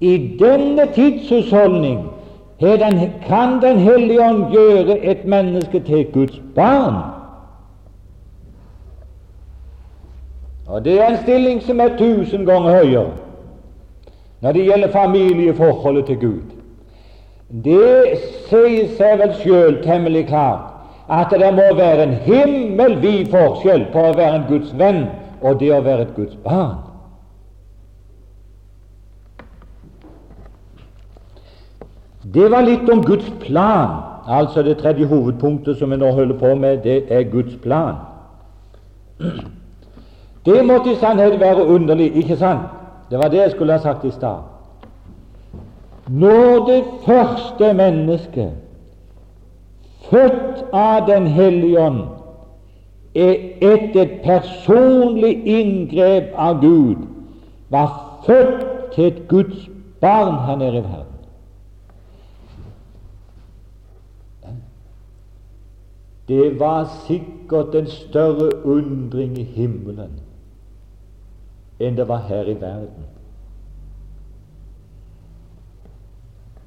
I 0.01 0.37
denne 0.41 0.87
tidshusholdning 0.95 2.01
kan 3.27 3.63
Den 3.63 3.79
hellige 3.79 4.23
ånd 4.29 4.53
gjøre 4.53 4.99
et 4.99 5.25
menneske 5.25 5.81
til 5.81 6.07
Guds 6.13 6.41
barn. 6.55 6.95
Og 10.67 10.85
Det 10.85 11.01
er 11.01 11.07
en 11.07 11.23
stilling 11.23 11.63
som 11.63 11.81
er 11.81 11.97
tusen 11.99 12.47
ganger 12.47 12.71
høyere 12.85 13.11
når 14.41 14.53
det 14.53 14.65
gjelder 14.65 14.91
familieforholdet 14.93 16.07
til 16.07 16.17
Gud. 16.21 16.43
Det 17.65 18.19
sier 18.49 18.91
seg 18.99 19.19
vel 19.19 19.31
sjøl 19.41 19.79
temmelig 19.85 20.27
klart 20.29 20.74
at 21.11 21.31
det 21.31 21.55
må 21.55 21.67
være 21.77 22.03
en 22.03 22.15
himmelvid 22.25 23.27
forskjell 23.33 23.87
på 23.93 24.09
å 24.09 24.17
være 24.17 24.41
en 24.41 24.49
Guds 24.49 24.73
venn 24.79 25.05
og 25.43 25.61
det 25.61 25.71
å 25.75 25.83
være 25.85 26.07
et 26.09 26.15
Guds 26.17 26.37
barn. 26.45 26.79
Det 32.35 32.49
var 32.51 32.65
litt 32.65 32.89
om 32.91 33.05
Guds 33.05 33.29
plan. 33.43 34.01
Altså 34.27 34.63
det 34.65 34.79
tredje 34.81 35.07
hovedpunktet 35.07 35.77
som 35.79 35.93
vi 35.93 36.01
nå 36.01 36.11
holder 36.17 36.39
på 36.41 36.55
med, 36.57 36.81
det 36.83 37.05
er 37.13 37.29
Guds 37.29 37.57
plan. 37.63 38.01
Det 40.45 40.65
måtte 40.65 40.93
i 40.93 40.97
sannhet 40.97 41.37
være 41.41 41.67
underlig, 41.69 42.15
ikke 42.17 42.37
sant? 42.41 42.73
Det 43.11 43.21
var 43.21 43.29
det 43.29 43.43
jeg 43.43 43.51
skulle 43.51 43.77
ha 43.77 43.83
sagt 43.85 44.05
i 44.05 44.11
stad. 44.11 44.49
Når 46.09 46.65
det 46.67 46.85
første 47.05 47.73
mennesket, 47.77 48.51
født 50.11 50.65
av 50.73 51.07
Den 51.07 51.27
hellige 51.27 51.81
ånd, 51.81 52.03
er 53.15 53.35
etter 53.63 54.01
et 54.03 54.15
personlig 54.25 55.37
inngrep 55.47 56.33
av 56.35 56.61
Gud, 56.61 57.07
var 57.71 58.21
født 58.27 58.65
til 58.95 59.07
et 59.13 59.29
Guds 59.29 59.69
barn 60.01 60.39
her 60.47 60.57
nede 60.57 60.79
i 60.79 60.85
verden 60.85 61.15
Det 66.29 66.61
var 66.61 66.85
sikkert 67.07 67.75
en 67.75 67.87
større 67.87 68.67
undring 68.67 69.39
i 69.39 69.43
himmelen 69.43 70.21
enn 71.81 71.97
det 71.99 72.07
var 72.09 72.23
her 72.29 72.47
i 72.49 72.55
verden. 72.61 73.09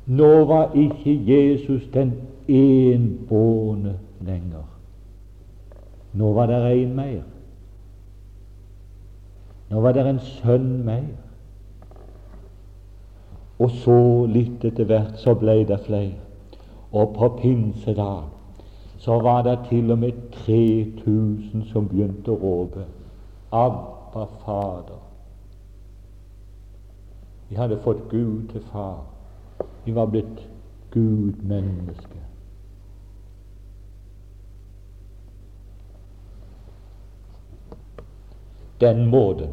Nå 0.06 0.45
var 0.45 0.76
ikke 0.76 1.15
Jesus 1.26 1.88
den 1.93 2.12
enbårne 2.47 3.99
lenger. 4.21 4.65
Nå 6.13 6.33
var 6.33 6.45
det 6.45 6.60
en 6.71 6.95
mer. 6.95 7.23
Nå 9.69 9.81
var 9.81 9.91
det 9.91 10.05
en 10.07 10.19
sønn 10.19 10.86
mer. 10.86 11.10
Og 13.60 13.71
så 13.83 13.99
litt 14.29 14.65
etter 14.65 14.88
hvert 14.88 15.17
så 15.19 15.33
ble 15.36 15.63
det 15.67 15.79
flere. 15.86 16.15
Og 16.91 17.15
på 17.17 17.29
pinsedag 17.41 18.29
så 18.97 19.19
var 19.21 19.43
det 19.43 19.60
til 19.69 19.91
og 19.91 19.99
med 19.99 20.12
3000 20.31 21.65
som 21.71 21.88
begynte 21.88 22.31
å 22.31 22.39
råpe 22.41 22.86
Abba, 23.51 24.25
Fader. 24.43 25.03
De 27.49 27.55
hadde 27.55 27.79
fått 27.83 28.10
Gud 28.10 28.49
til 28.51 28.63
far. 28.71 29.05
De 29.86 29.95
var 29.95 30.10
blitt 30.12 30.47
Gud 30.91 31.43
menneske. 31.43 32.26
Den 38.81 39.05
måten 39.05 39.49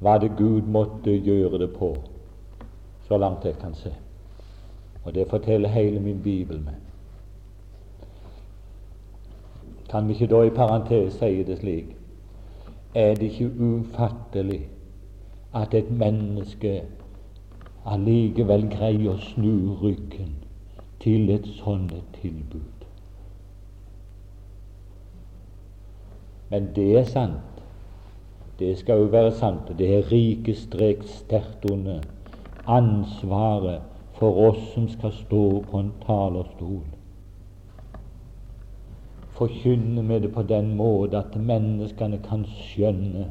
var 0.00 0.18
det 0.18 0.36
Gud 0.36 0.62
måtte 0.62 1.10
gjøre 1.10 1.58
det 1.58 1.72
på, 1.72 1.96
så 3.08 3.18
langt 3.18 3.44
jeg 3.44 3.58
kan 3.58 3.74
se. 3.74 3.94
Og 5.04 5.14
det 5.14 5.28
forteller 5.28 5.68
hele 5.68 6.00
min 6.00 6.22
bibel 6.22 6.60
med. 6.60 6.74
Kan 9.90 10.08
vi 10.08 10.12
ikke 10.12 10.26
da 10.26 10.42
i 10.42 10.50
parentes 10.50 11.14
si 11.14 11.42
det 11.42 11.58
slik 11.58 11.96
Er 12.94 13.14
det 13.14 13.22
ikke 13.22 13.50
ufattelig 13.60 14.68
at 15.54 15.74
et 15.74 15.90
menneske 15.90 16.82
allikevel 17.86 18.70
greier 18.70 19.12
å 19.12 19.20
snu 19.20 19.76
ryggen 19.82 20.32
til 21.00 21.30
et 21.30 21.46
sånt 21.60 21.92
tilbud? 22.20 22.86
Men 26.50 26.72
det 26.74 26.88
er 26.98 27.04
sant. 27.04 27.55
Det 28.58 28.78
skal 28.78 28.98
jo 28.98 29.10
være 29.12 29.32
sant. 29.36 29.72
Det 29.78 29.88
er 29.98 30.12
rike 30.12 30.54
strek 30.56 31.04
sterkt 31.04 31.70
under 31.70 32.00
ansvaret 32.66 33.82
for 34.18 34.48
oss 34.48 34.72
som 34.74 34.88
skal 34.88 35.12
stå 35.12 35.42
på 35.70 35.78
en 35.78 35.92
talerstol 36.06 36.84
Forkynne 39.36 40.02
med 40.02 40.22
det 40.24 40.32
på 40.32 40.42
den 40.42 40.70
måte 40.76 41.18
at 41.20 41.34
menneskene 41.36 42.18
kan 42.24 42.46
skjønne 42.48 43.26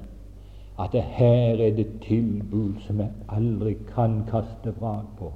at 0.79 0.91
det 0.93 1.01
her 1.17 1.57
er 1.65 1.71
det 1.73 1.88
tilbud 2.03 2.77
som 2.85 2.99
jeg 3.01 3.09
aldri 3.31 3.73
kan 3.95 4.19
kaste 4.29 4.73
vrak 4.77 5.07
på. 5.17 5.31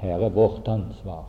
Her 0.00 0.24
er 0.24 0.32
vårt 0.34 0.68
ansvar. 0.68 1.28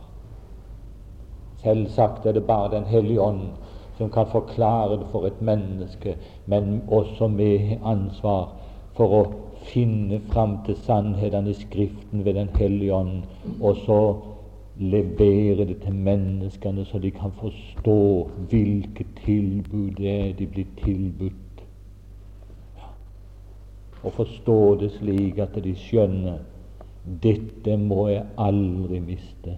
Selvsagt 1.62 2.26
er 2.26 2.32
det 2.32 2.46
bare 2.46 2.70
Den 2.74 2.84
hellige 2.84 3.20
ånd 3.20 3.50
som 3.98 4.10
kan 4.10 4.26
forklare 4.26 4.98
det 5.00 5.06
for 5.10 5.26
et 5.26 5.42
menneske, 5.42 6.16
men 6.46 6.82
også 6.88 7.28
med 7.28 7.78
ansvar 7.84 8.52
for 8.96 9.14
å 9.18 9.22
finne 9.66 10.20
fram 10.32 10.58
til 10.66 10.76
sannhetene 10.86 11.50
i 11.50 11.58
Skriften 11.58 12.24
ved 12.24 12.34
Den 12.34 12.48
hellige 12.56 12.94
ånd, 12.94 13.22
og 13.60 13.76
så 13.86 14.00
levere 14.76 15.64
det 15.64 15.80
til 15.82 15.94
menneskene, 15.94 16.84
så 16.84 16.98
de 16.98 17.10
kan 17.10 17.32
forstå 17.40 18.28
hvilket 18.50 19.06
tilbud 19.24 19.96
det 19.96 20.10
er 20.10 20.32
de 20.38 20.46
blir 20.46 20.66
tilbudt. 20.84 21.62
Og 24.02 24.12
forstå 24.12 24.58
det 24.80 24.92
slik 24.98 25.38
at 25.38 25.56
de 25.64 25.72
skjønner 25.74 26.44
dette 27.22 27.76
må 27.78 28.08
jeg 28.10 28.26
aldri 28.38 29.00
miste. 29.00 29.56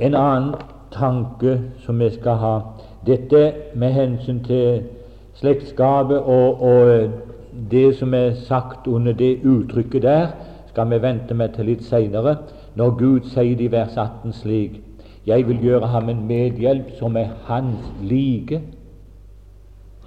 En 0.00 0.14
annen 0.14 0.54
tanke 0.92 1.60
som 1.78 2.00
vi 2.00 2.10
skal 2.10 2.36
ha, 2.36 2.54
dette 3.06 3.52
med 3.74 3.92
hensyn 3.92 4.42
til 4.44 4.82
slektskapet 5.34 6.18
og, 6.18 6.62
og 6.62 7.10
det 7.70 7.96
som 7.96 8.14
er 8.14 8.34
sagt 8.34 8.86
under 8.86 9.12
det 9.12 9.38
uttrykket 9.44 10.02
der, 10.02 10.26
skal 10.68 10.90
vi 10.90 11.02
vente 11.02 11.34
med 11.34 11.48
til 11.48 11.68
litt 11.68 11.84
seinere, 11.84 12.36
når 12.74 12.90
Gud 12.98 13.28
sier 13.28 13.56
det 13.56 13.68
i 13.68 13.72
vers 13.72 13.96
18 13.96 14.32
slik 14.32 14.80
Jeg 15.26 15.46
vil 15.46 15.60
gjøre 15.62 15.86
ham 15.86 16.08
en 16.08 16.26
medhjelp 16.26 16.96
som 16.98 17.16
er 17.16 17.28
hans 17.44 17.92
like. 18.02 18.60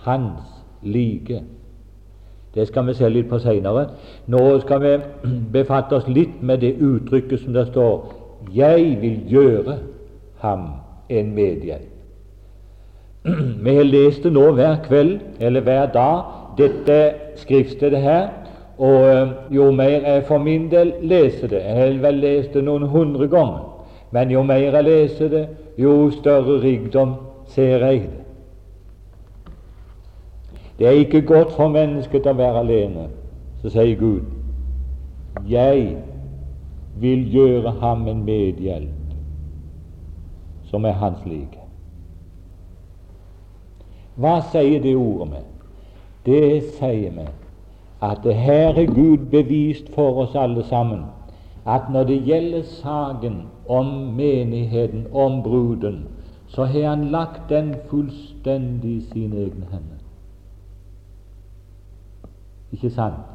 Hans 0.04 0.42
like. 0.82 1.44
Det 2.56 2.68
skal 2.68 2.88
vi 2.88 2.94
se 2.94 3.10
litt 3.10 3.30
på 3.30 3.40
seinere. 3.40 3.86
Nå 4.28 4.60
skal 4.60 4.82
vi 4.82 4.98
befatte 5.56 5.96
oss 5.96 6.08
litt 6.08 6.42
med 6.44 6.58
det 6.66 6.76
uttrykket 6.82 7.40
som 7.40 7.54
det 7.54 7.68
står 7.72 8.25
'Jeg 8.54 8.98
vil 9.02 9.22
gjøre 9.30 9.78
ham 10.38 10.60
en 11.10 11.36
medhjelp'. 11.36 11.96
Vi 13.64 13.76
har 13.76 13.84
lest 13.84 14.24
det 14.24 14.34
nå 14.34 14.52
hver 14.52 14.76
kveld 14.84 15.20
eller 15.40 15.62
hver 15.62 15.86
dag, 15.86 16.24
dette 16.58 17.14
skriftstedet 17.36 18.02
her. 18.02 18.28
Og 18.78 19.08
eh, 19.08 19.28
jo 19.56 19.72
mer 19.72 19.88
jeg 19.88 20.24
for 20.28 20.38
min 20.38 20.72
del 20.72 20.94
leser 21.02 21.48
det 21.48 21.62
Jeg 21.64 21.76
har 21.76 22.02
vel 22.02 22.14
lest 22.14 22.54
det 22.54 22.64
noen 22.64 22.84
hundre 22.84 23.28
ganger. 23.28 23.86
Men 24.12 24.32
jo 24.32 24.44
mer 24.44 24.56
jeg 24.58 24.84
leser 24.84 25.28
det, 25.28 25.48
jo 25.78 26.12
større 26.12 26.62
rikdom 26.62 27.14
ser 27.48 27.86
jeg 27.86 28.02
det. 28.02 28.22
Det 30.80 30.88
er 30.88 30.92
ikke 30.92 31.22
godt 31.22 31.52
for 31.56 31.68
mennesket 31.68 32.28
å 32.28 32.34
være 32.36 32.60
alene. 32.60 33.08
Så 33.62 33.70
sier 33.70 33.96
Gud, 33.96 34.22
'Jeg 35.48 35.98
vil 36.96 37.32
gjøre 37.32 37.72
ham 37.82 38.08
en 38.08 38.24
medhjelp 38.24 39.16
som 40.64 40.86
er 40.86 40.92
hans 40.92 41.26
like'. 41.26 41.60
Hva 44.16 44.42
sier 44.52 44.82
det 44.82 44.96
ordet 44.96 45.30
med? 45.30 45.44
Det 46.26 46.64
sier 46.64 47.12
meg 47.12 47.34
at 48.02 48.24
det 48.24 48.36
her 48.36 48.80
er 48.80 48.86
Gud 48.86 49.30
bevist 49.32 49.94
for 49.94 50.24
oss 50.24 50.36
alle 50.36 50.64
sammen 50.64 51.04
at 51.66 51.90
når 51.90 52.04
det 52.04 52.24
gjelder 52.26 52.64
saken 52.64 53.42
om 53.70 53.86
menigheten, 54.16 55.08
om 55.14 55.44
bruden, 55.44 56.08
så 56.48 56.66
har 56.66 56.90
Han 56.90 57.06
lagt 57.06 57.50
den 57.50 57.76
fullstendig 57.90 58.98
i 58.98 59.02
sine 59.02 59.36
egne 59.36 59.66
hender. 59.72 60.02
Ikke 62.72 62.90
sant? 62.90 63.35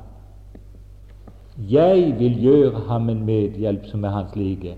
Jeg 1.68 2.14
vil 2.18 2.42
gjøre 2.42 2.80
ham 2.88 3.08
en 3.08 3.24
medhjelp 3.24 3.86
som 3.86 4.04
er 4.04 4.08
hans 4.08 4.36
like. 4.36 4.76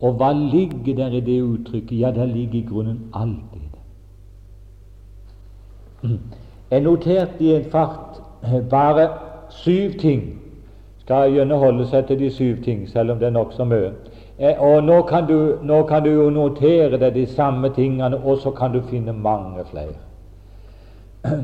Og 0.00 0.12
hva 0.18 0.32
ligger 0.32 0.94
der 0.96 1.14
i 1.18 1.20
det 1.20 1.42
uttrykket? 1.42 2.00
Ja, 2.00 2.10
det 2.10 2.28
ligger 2.28 2.58
i 2.58 2.66
grunnen 2.70 3.10
alt 3.14 3.54
i 3.54 3.58
det. 3.62 3.78
Jeg 6.70 6.80
noterte 6.80 7.44
i 7.44 7.54
en 7.54 7.64
fart 7.64 8.20
bare 8.70 9.08
syv 9.50 9.92
ting. 9.98 10.40
Skal 10.98 11.32
gjerne 11.32 11.54
holde 11.54 11.86
seg 11.88 12.06
til 12.06 12.18
de 12.18 12.30
syv 12.30 12.62
ting, 12.64 12.88
selv 12.88 13.10
om 13.10 13.18
det 13.18 13.26
er 13.26 13.30
nokså 13.30 13.64
mye. 13.64 13.92
Eh, 14.38 14.60
og 14.60 14.84
nå 14.84 15.02
kan, 15.02 15.26
du, 15.26 15.58
nå 15.62 15.82
kan 15.82 16.04
du 16.04 16.10
jo 16.10 16.30
notere 16.30 16.98
deg 17.00 17.14
de 17.14 17.26
samme 17.26 17.70
tingene, 17.74 18.16
og 18.24 18.38
så 18.38 18.50
kan 18.50 18.72
du 18.72 18.82
finne 18.90 19.12
mange 19.12 19.64
flere. 19.70 19.96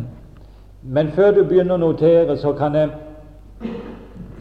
Men 0.94 1.08
før 1.08 1.32
du 1.32 1.44
begynner 1.44 1.74
å 1.74 1.82
notere, 1.86 2.36
så 2.36 2.52
kan 2.52 2.74
jeg, 2.74 2.90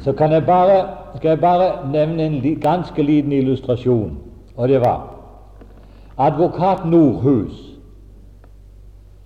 så 0.03 0.13
kan 0.13 0.31
jeg 0.31 0.45
bare, 0.45 0.87
skal 1.15 1.29
jeg 1.29 1.39
bare 1.39 1.91
nevne 1.91 2.25
en 2.25 2.33
li, 2.43 2.53
ganske 2.55 3.03
liten 3.03 3.31
illustrasjon. 3.31 4.17
Og 4.55 4.69
det 4.69 4.81
var 4.81 5.07
advokat 6.17 6.85
Nordhus. 6.85 7.79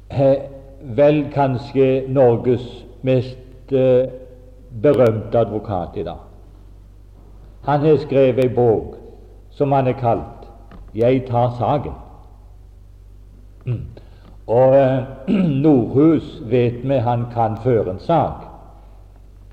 Eh, 0.10 0.36
vel 0.82 1.26
kanskje 1.34 2.04
Norges 2.08 2.86
mest 3.02 3.74
eh, 3.74 4.08
berømte 4.82 5.40
advokat 5.40 5.98
i 5.98 6.04
dag. 6.04 6.22
Han 7.66 7.80
har 7.80 7.98
skrevet 7.98 8.46
ei 8.46 8.54
bok 8.56 8.96
som 9.50 9.72
han 9.72 9.88
er 9.88 9.98
kalt 10.00 10.48
'Jeg 10.96 11.26
tar 11.28 11.50
saken'. 11.50 11.94
Mm. 13.66 13.86
Og 14.48 14.76
eh, 14.76 15.04
Nordhus 15.63 16.42
vet 16.46 16.90
vi 16.90 16.98
han 16.98 17.26
kan 17.34 17.58
føre 17.63 17.92
en 17.92 18.00
sak. 18.00 18.47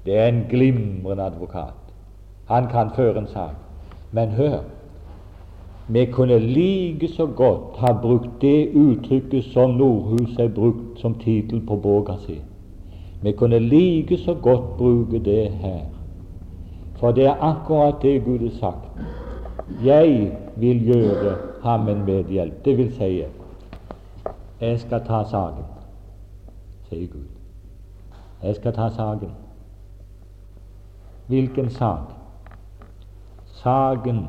Det 0.04 0.18
er 0.18 0.26
en 0.28 0.46
glimrende 0.50 1.22
advokat. 1.22 1.74
Han 2.46 2.66
kan 2.68 2.90
føre 2.96 3.18
en 3.18 3.26
sak. 3.26 3.54
Men 4.12 4.28
hør 4.28 4.58
vi 5.88 6.04
kunne 6.04 6.38
like 6.38 7.08
så 7.08 7.26
godt 7.26 7.76
ha 7.76 7.92
brukt 8.02 8.30
det 8.40 8.70
uttrykket 8.74 9.44
som 9.44 9.70
Nordhus 9.70 10.36
har 10.36 10.48
brukt 10.48 11.00
som 11.00 11.14
tittel 11.14 11.60
på 11.66 11.76
boka 11.76 12.12
si. 12.26 12.42
Vi 13.22 13.32
kunne 13.32 13.58
like 13.58 14.18
så 14.18 14.34
godt 14.34 14.76
bruke 14.78 15.18
det 15.18 15.50
her. 15.50 15.80
For 16.96 17.12
det 17.12 17.26
er 17.26 17.36
akkurat 17.40 17.94
det 18.02 18.24
Gud 18.24 18.38
har 18.38 18.58
sagt. 18.60 18.88
Jeg 19.84 20.32
vil 20.56 20.84
gjøre 20.86 21.36
ham 21.62 21.88
en 21.88 22.04
medhjelp. 22.04 22.64
Det 22.64 22.78
vil 22.78 22.92
si, 22.92 23.22
jeg 24.60 24.78
skal 24.80 25.00
ta 25.06 25.24
saken, 25.30 25.64
sier 26.88 27.08
Gud. 27.12 27.28
Jeg 28.42 28.54
skal 28.54 28.72
ta 28.72 28.88
saken. 28.88 29.43
Hvilken 31.26 31.70
sak? 31.70 32.12
Saken 33.44 34.26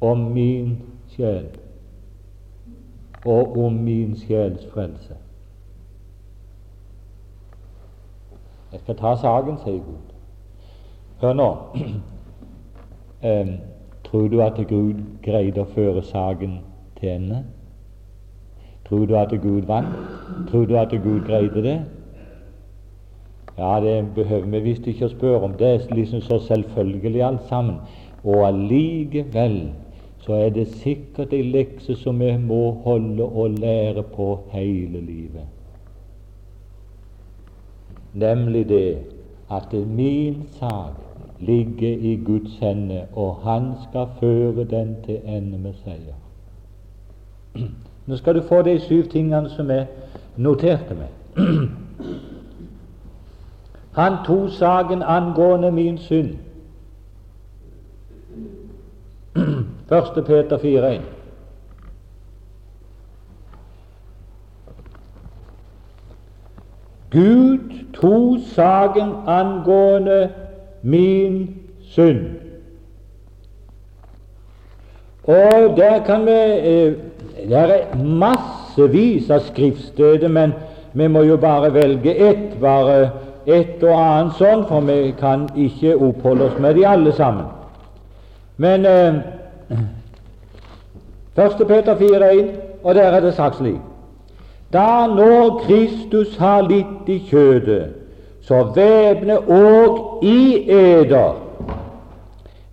om 0.00 0.18
min 0.18 0.82
sjel 1.08 1.46
og 3.24 3.58
om 3.58 3.72
min 3.72 4.16
sjels 4.16 4.66
frelse. 4.72 5.16
Jeg 8.72 8.80
skal 8.80 8.96
ta 8.96 9.14
saken, 9.16 9.58
sier 9.62 9.80
Gud. 9.82 10.12
Hør 11.20 11.32
nå. 11.32 11.48
tror 14.04 14.28
du 14.28 14.40
at 14.42 14.58
Gud 14.68 15.00
greide 15.24 15.62
å 15.62 15.70
føre 15.74 16.02
saken 16.06 16.58
til 17.00 17.08
ende? 17.08 17.44
Tror 18.86 19.06
du 19.06 19.16
at 19.18 19.32
Gud 19.42 19.66
vant? 19.66 19.96
Tror 20.50 20.66
du 20.66 20.76
at 20.78 20.92
Gud 21.02 21.24
greide 21.26 21.62
det? 21.62 21.78
Ja, 23.58 23.80
det 23.80 24.14
behøver 24.14 24.46
vi 24.46 24.60
visst 24.60 24.86
ikke 24.86 25.08
å 25.08 25.14
spørre 25.14 25.40
om. 25.48 25.56
Det 25.56 25.68
er 25.68 25.94
liksom 25.96 26.20
så 26.20 26.38
selvfølgelig 26.44 27.22
alt 27.24 27.48
sammen. 27.48 27.78
Og 28.24 28.44
allikevel 28.46 29.70
så 30.26 30.34
er 30.34 30.50
det 30.50 30.66
sikkert 30.82 31.32
ei 31.32 31.42
lekse 31.42 31.94
som 31.96 32.20
vi 32.20 32.32
må 32.36 32.70
holde 32.84 33.24
og 33.24 33.58
lære 33.62 34.02
på 34.02 34.28
hele 34.52 35.00
livet. 35.00 35.46
Nemlig 38.14 38.68
det 38.68 38.98
at 39.50 39.72
min 39.72 40.42
sak 40.58 40.92
ligger 41.40 41.96
i 41.98 42.16
Guds 42.24 42.58
hende, 42.58 43.02
og 43.12 43.36
Han 43.44 43.72
skal 43.88 44.06
føre 44.20 44.64
den 44.64 44.96
til 45.04 45.20
ende 45.24 45.58
med 45.58 45.72
seier. 45.84 46.16
Nå 48.06 48.16
skal 48.16 48.34
du 48.34 48.42
få 48.48 48.62
de 48.62 48.80
syv 48.80 49.08
tingene 49.10 49.50
som 49.50 49.70
jeg 49.70 49.86
noterte 50.36 50.94
meg. 50.94 51.12
Han 53.96 54.16
tok 54.26 54.50
saken 54.50 55.02
angående 55.02 55.70
min 55.70 55.98
synd. 55.98 56.34
1. 59.90 60.24
Peter 60.26 60.58
4,1. 60.58 61.00
Gud 67.10 67.58
tok 67.94 68.38
saken 68.52 69.12
angående 69.26 70.30
min 70.82 71.56
synd. 71.80 72.26
Og 75.24 75.76
der 75.76 76.04
kan 76.04 76.26
vi 76.26 76.30
eh, 76.30 76.94
Det 77.48 77.56
er 77.56 78.04
massevis 78.04 79.30
av 79.30 79.40
skriftsteder, 79.46 80.28
men 80.28 80.52
vi 80.92 81.06
må 81.08 81.22
jo 81.22 81.36
bare 81.36 81.70
velge 81.74 82.14
ett, 82.30 82.56
bare 82.60 83.10
ett 83.46 83.82
og 83.82 83.94
annet 83.94 84.38
sånn, 84.40 84.64
for 84.68 84.82
vi 84.86 85.14
kan 85.20 85.46
ikke 85.54 85.96
oppholde 85.96 86.48
oss 86.50 86.58
med 86.58 86.74
de 86.74 86.86
alle 86.86 87.12
sammen. 87.14 87.46
Men 88.56 88.86
eh, 88.86 89.20
1. 91.36 91.66
Peter 91.68 91.94
4,1, 91.94 92.48
og 92.82 92.94
der 92.94 93.12
er 93.12 93.20
det 93.20 93.34
sagt 93.34 93.58
slik 93.60 93.80
Da 94.72 95.06
når 95.06 95.60
Kristus 95.66 96.36
har 96.36 96.64
litt 96.66 97.08
i 97.08 97.18
kjødet, 97.28 97.92
så 98.42 98.62
væpne 98.74 99.38
òg 99.50 100.24
i 100.26 100.70
eder 100.70 101.34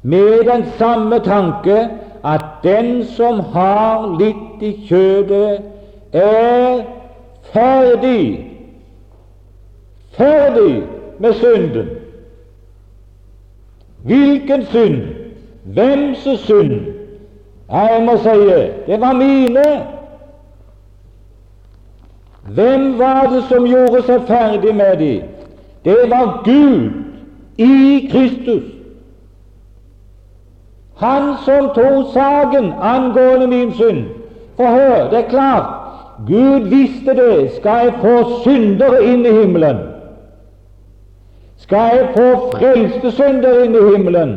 med 0.01 0.43
den 0.45 0.65
samme 0.77 1.19
tanke 1.19 1.89
at 2.23 2.45
den 2.63 3.05
som 3.05 3.39
har 3.39 4.17
litt 4.19 4.61
i 4.61 4.73
kjødet, 4.87 5.61
er 6.13 6.83
ferdig 7.53 8.52
ferdig 10.17 10.83
med 11.19 11.33
synden. 11.33 11.89
Hvilken 14.03 14.65
synd? 14.65 15.01
Hvems 15.63 16.27
synd? 16.39 16.81
Jeg 17.71 18.03
må 18.05 18.17
si 18.17 18.39
det 18.87 19.01
var 19.01 19.13
mine. 19.13 19.63
Hvem 22.53 22.99
var 22.99 23.29
det 23.31 23.43
som 23.49 23.65
gjorde 23.65 24.01
seg 24.03 24.27
ferdig 24.27 24.75
med 24.75 24.97
dem? 24.97 25.21
Det 25.85 26.09
var 26.09 26.41
Gud 26.43 26.91
i 27.57 28.09
Kristus. 28.11 28.63
Han 30.95 31.33
som 31.45 31.71
tok 31.75 32.11
saken 32.13 32.73
angående 32.81 33.47
min 33.47 33.73
synd. 33.73 34.05
For 34.55 34.67
hør, 34.67 35.09
det 35.09 35.19
er 35.19 35.29
klart, 35.29 35.65
Gud 36.27 36.67
visste 36.69 37.15
det. 37.15 37.51
Skal 37.51 37.85
jeg 37.85 37.93
få 38.01 38.41
syndere 38.43 39.03
inn 39.03 39.25
i 39.25 39.31
himmelen? 39.31 39.92
Skal 41.63 41.97
jeg 41.97 42.09
få 42.17 42.31
frelste 42.57 43.11
syndere 43.11 43.65
inn 43.65 43.77
i 43.79 43.85
himmelen? 43.91 44.33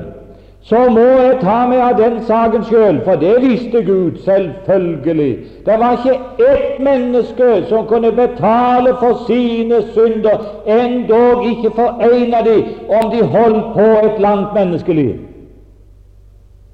så 0.67 0.89
må 0.91 1.01
jeg 1.01 1.37
ta 1.41 1.57
meg 1.71 1.79
av 1.79 1.93
den 2.01 2.17
saken 2.27 2.65
sjøl, 2.67 2.97
for 3.07 3.21
det 3.23 3.37
visste 3.45 3.85
Gud 3.87 4.17
selvfølgelig. 4.25 5.35
Det 5.67 5.77
var 5.79 6.01
ikke 6.01 6.17
ett 6.43 6.81
menneske 6.83 7.51
som 7.69 7.87
kunne 7.87 8.11
betale 8.12 8.97
for 8.99 9.21
sine 9.29 9.79
synder, 9.95 10.43
endog 10.67 11.47
ikke 11.47 11.71
for 11.77 12.03
en 12.09 12.35
av 12.35 12.51
dem, 12.51 12.75
om 12.91 13.15
de 13.15 13.23
holdt 13.37 13.71
på 13.77 13.87
et 14.09 14.19
langt 14.19 14.59
menneskeliv. 14.59 15.15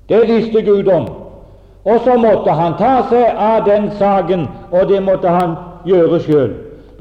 Det 0.08 0.24
visste 0.28 0.62
Gud 0.62 0.88
om. 0.88 1.10
Og 1.84 2.00
så 2.04 2.16
måtte 2.16 2.50
han 2.56 2.78
ta 2.80 2.94
seg 3.10 3.28
av 3.36 3.66
den 3.68 3.90
saken, 4.00 4.48
og 4.70 4.88
det 4.88 5.02
måtte 5.04 5.28
han 5.28 5.56
gjøre 5.84 6.20
sjøl. 6.24 6.52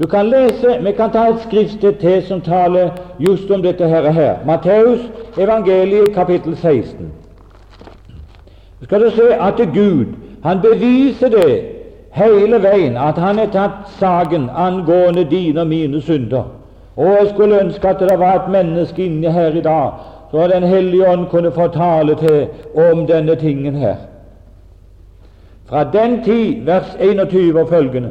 Du 0.02 0.06
kan 0.08 0.26
lese, 0.26 0.78
Vi 0.82 0.92
kan 0.92 1.10
ta 1.10 1.28
et 1.28 1.40
skriftsted 1.40 1.92
til 1.92 2.22
som 2.22 2.40
taler 2.40 2.90
just 3.20 3.50
om 3.50 3.62
dette 3.62 3.88
her. 3.88 4.10
her. 4.10 4.36
Matteus, 4.46 5.00
evangeliet, 5.38 6.14
kapittel 6.14 6.56
16. 6.56 7.12
Så 8.78 8.84
skal 8.84 9.00
du 9.00 9.10
se 9.10 9.34
at 9.34 9.68
Gud 9.74 10.06
han 10.42 10.60
beviser 10.60 11.28
det 11.28 11.62
hele 12.12 12.62
veien, 12.62 12.96
at 12.96 13.18
han 13.18 13.38
har 13.38 13.46
tatt 13.46 13.90
saken 13.98 14.50
angående 14.56 15.24
dine 15.24 15.60
og 15.60 15.66
mine 15.66 16.00
synder. 16.00 16.42
Og 16.96 17.06
jeg 17.06 17.28
skulle 17.34 17.60
ønske 17.60 17.88
at 17.88 18.00
det 18.00 18.18
var 18.18 18.34
et 18.34 18.50
menneske 18.52 19.04
inne 19.06 19.32
her 19.32 19.48
i 19.48 19.60
dag, 19.60 19.90
så 20.30 20.48
Den 20.54 20.62
hellige 20.62 21.08
ånd 21.08 21.26
kunne 21.26 21.52
få 21.52 21.68
tale 21.68 22.14
til 22.14 22.46
om 22.74 23.06
denne 23.06 23.34
tingen 23.34 23.74
her. 23.74 23.96
Fra 25.66 25.84
den 25.84 26.24
tid, 26.24 26.64
vers 26.64 26.96
21 27.00 27.60
og 27.60 27.68
følgende, 27.68 28.10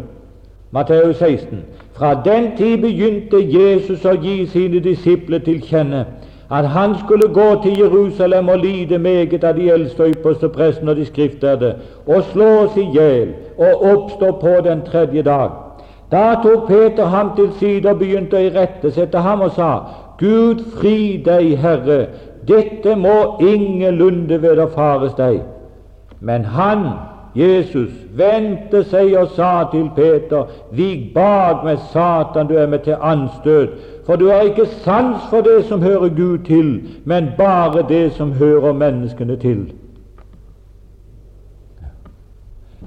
Matteus 0.72 1.18
16. 1.18 1.64
Fra 1.94 2.14
den 2.26 2.52
tid 2.58 2.78
begynte 2.82 3.38
Jesus 3.44 4.06
å 4.06 4.14
gi 4.16 4.46
sine 4.48 4.80
disipler 4.80 5.44
til 5.44 5.60
kjenne 5.62 6.06
at 6.52 6.68
han 6.68 6.96
skulle 7.00 7.28
gå 7.34 7.64
til 7.64 7.80
Jerusalem 7.80 8.50
og 8.50 8.60
lide 8.60 8.98
meget 9.00 9.44
av 9.44 9.56
de 9.56 9.70
eldste 9.72 10.04
og 10.04 10.16
ypperste 10.16 10.50
prestene 10.52 10.92
og 10.92 10.98
de 11.00 11.06
skriftlærde, 11.06 11.76
og 12.08 12.24
slås 12.32 12.76
i 12.78 12.88
hjel 12.92 13.30
og 13.58 13.86
oppstå 13.92 14.32
på 14.42 14.56
den 14.66 14.82
tredje 14.88 15.24
dag. 15.24 15.50
Da 16.12 16.36
tok 16.44 16.68
Peter 16.68 17.06
ham 17.06 17.32
til 17.36 17.52
side 17.60 17.88
og 17.90 18.00
begynte 18.00 18.36
å 18.36 18.44
irettesette 18.50 19.24
ham 19.24 19.42
og 19.48 19.52
sa:" 19.56 19.72
Gud 20.20 20.60
fri 20.78 21.24
deg, 21.26 21.56
Herre, 21.58 22.08
dette 22.48 22.96
må 22.96 23.38
ingenlunde 23.40 24.42
vederfares 24.42 25.14
deg. 25.18 25.40
Men 26.20 26.46
han 26.46 26.84
Jesus 27.36 27.91
vendte 28.15 28.84
seg 28.84 29.13
og 29.15 29.30
sa 29.36 29.63
til 29.72 29.89
Peter, 29.96 30.50
Vik 30.76 31.13
bak 31.15 31.63
meg, 31.63 31.80
Satan, 31.94 32.48
du 32.48 32.58
er 32.60 32.67
meg 32.67 32.84
til 32.84 33.00
anstøt, 33.00 33.78
for 34.06 34.20
du 34.20 34.28
har 34.28 34.41
ikke 34.50 34.65
sans 34.84 35.24
for 35.30 35.46
det 35.46 35.65
som 35.65 35.82
hører 35.82 36.10
Gud 36.10 36.38
til, 36.48 36.82
men 37.06 37.32
bare 37.38 37.86
det 37.89 38.12
som 38.17 38.34
hører 38.34 38.74
menneskene 38.74 39.38
til. 39.39 39.70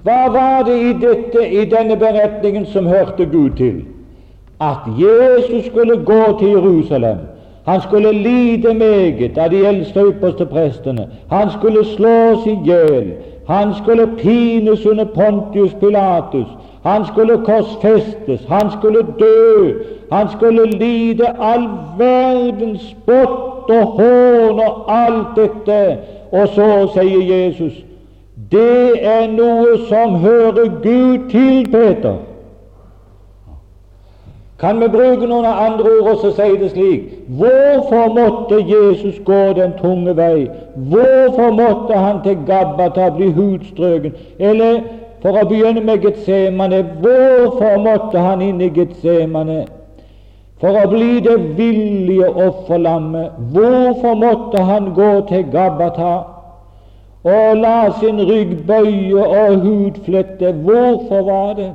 Hva 0.05 0.29
var 0.29 0.65
det 0.69 0.77
i, 0.77 0.93
dette, 1.01 1.49
i 1.49 1.65
denne 1.65 1.97
beretningen 1.97 2.67
som 2.67 2.87
hørte 2.87 3.25
Gud 3.25 3.51
til? 3.57 3.85
At 4.61 4.85
Jesus 5.01 5.65
skulle 5.65 6.05
gå 6.05 6.39
til 6.39 6.49
Jerusalem. 6.49 7.19
Han 7.65 7.81
skulle 7.81 8.13
lide 8.13 8.75
meget 8.75 9.39
av 9.39 9.49
de 9.51 9.67
eldste 9.67 10.03
og 10.03 10.11
ypperste 10.13 10.47
prestene. 10.47 11.07
Han 11.31 11.51
skulle 11.51 11.85
slås 11.85 12.45
i 12.47 12.59
hjel. 12.65 13.15
Han 13.47 13.75
skulle 13.75 14.07
pines 14.19 14.87
under 14.87 15.05
Pontius 15.05 15.75
Pilatus. 15.75 16.47
Han 16.83 17.07
skulle 17.07 17.39
korsfestes. 17.45 18.45
Han 18.49 18.71
skulle 18.71 19.07
dø. 19.19 19.73
Han 20.13 20.29
skulle 20.29 20.71
lide 20.71 21.27
all 21.41 21.69
verdens 21.99 22.81
spott 22.81 23.71
og 23.71 23.87
hån 23.87 24.61
og 24.61 25.05
alt 25.07 25.37
dette. 25.37 25.99
Og 26.33 26.49
så 26.49 26.69
sier 26.95 27.23
Jesus 27.37 27.85
det 28.51 29.07
er 29.07 29.29
noe 29.31 29.79
som 29.89 30.19
hører 30.21 30.69
Gud 30.83 31.31
til, 31.31 31.65
Peter. 31.73 32.17
Kan 34.65 34.81
vi 34.81 34.87
bruke 34.89 35.27
noen 35.29 35.45
andre 35.45 35.91
ord 36.01 36.07
og 36.11 36.21
så 36.23 36.31
si 36.33 36.45
det 36.57 36.71
slik 36.73 37.09
Hvorfor 37.39 38.15
måtte 38.17 38.63
Jesus 38.65 39.19
gå 39.25 39.41
den 39.59 39.75
tunge 39.81 40.15
vei? 40.17 40.47
Hvorfor 40.93 41.51
måtte 41.53 41.99
han 41.99 42.23
til 42.25 42.39
Gabbata 42.47 43.11
bli 43.17 43.29
hudstrøken? 43.37 44.15
Eller 44.39 44.81
for 45.21 45.37
å 45.37 45.45
begynne 45.51 45.85
med 45.85 46.01
Getsemane 46.07 46.81
hvorfor 47.05 47.77
måtte 47.85 48.25
han 48.25 48.41
inn 48.45 48.65
i 48.65 48.73
Getsemane? 48.73 49.67
For 50.65 50.81
å 50.81 50.89
bli 50.89 51.21
det 51.21 51.37
villige 51.61 52.33
offerlammet. 52.33 53.37
Hvorfor 53.53 54.17
måtte 54.17 54.65
han 54.65 54.95
gå 54.97 55.15
til 55.29 55.45
Gabbata 55.53 56.15
og 57.25 57.57
la 57.61 57.79
sin 58.01 58.21
rygg 58.33 58.63
bøye 58.65 59.29
og 59.29 59.61
hudflette? 59.67 60.57
Hvorfor 60.65 61.29
var 61.29 61.59
det? 61.61 61.73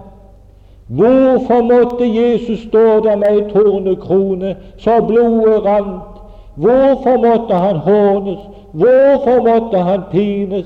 Hvorfor 0.90 1.62
måtte 1.62 2.06
Jesus 2.06 2.60
stå 2.60 3.00
der 3.00 3.16
med 3.16 3.28
ei 3.32 3.50
tornekrone 3.50 4.56
så 4.78 5.02
blodet 5.08 5.66
rant? 5.66 6.22
Hvorfor 6.56 7.18
måtte 7.18 7.54
han 7.54 7.76
hånes? 7.76 8.40
Hvorfor 8.72 9.38
måtte 9.50 9.78
han 9.78 10.02
pines? 10.12 10.66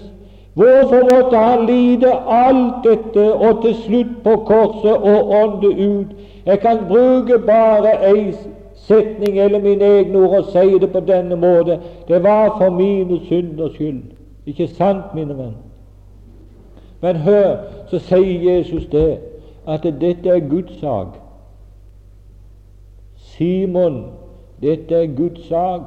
Hvorfor 0.53 1.01
måtte 1.15 1.37
han 1.37 1.65
lide 1.65 2.13
alt 2.27 2.73
dette 2.83 3.33
og 3.33 3.61
til 3.61 3.75
slutt 3.75 4.23
på 4.23 4.35
korset 4.35 4.91
og 4.91 5.29
ånde 5.29 5.67
ut? 5.67 6.07
Jeg 6.45 6.59
kan 6.59 6.77
bruke 6.87 7.39
bare 7.39 8.15
ei 8.15 8.33
setning 8.75 9.39
eller 9.39 9.61
mine 9.61 9.85
egne 9.85 10.17
ord 10.17 10.37
og 10.37 10.45
si 10.51 10.79
det 10.79 10.91
på 10.91 10.99
denne 10.99 11.35
måte. 11.35 11.79
Det 12.07 12.23
var 12.23 12.55
for 12.57 12.69
mine 12.69 13.19
synders 13.25 13.73
skyld. 13.73 14.01
Ikke 14.45 14.67
sant, 14.67 15.15
mine 15.15 15.37
venner? 15.37 15.63
Men 17.01 17.15
hør, 17.15 17.55
så 17.87 17.99
sier 17.99 18.55
Jesus 18.55 18.85
det 18.91 19.32
at 19.67 19.83
dette 19.83 20.29
er 20.29 20.49
Guds 20.49 20.79
sak. 20.79 21.19
Simon, 23.15 24.05
dette 24.61 24.95
er 24.95 25.15
Guds 25.15 25.47
sak. 25.47 25.81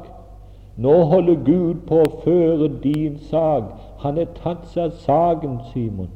Nå 0.76 0.94
holder 1.04 1.34
Gud 1.44 1.74
på 1.88 2.02
å 2.04 2.14
føre 2.24 2.68
din 2.82 3.18
sak. 3.30 3.68
Han 4.02 4.18
har 4.20 4.32
tatt 4.36 4.66
seg 4.72 4.90
av 4.90 4.96
saken, 5.04 5.60
Simon. 5.72 6.10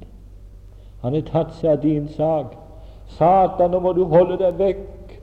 Han 1.00 1.16
har 1.16 1.24
tatt 1.28 1.54
seg 1.60 1.70
av 1.70 1.84
din 1.84 2.08
sak. 2.12 2.56
Satan, 3.16 3.70
nå 3.70 3.80
må 3.80 3.92
du 3.96 4.04
holde 4.04 4.36
deg 4.38 4.58
vekk, 4.60 5.14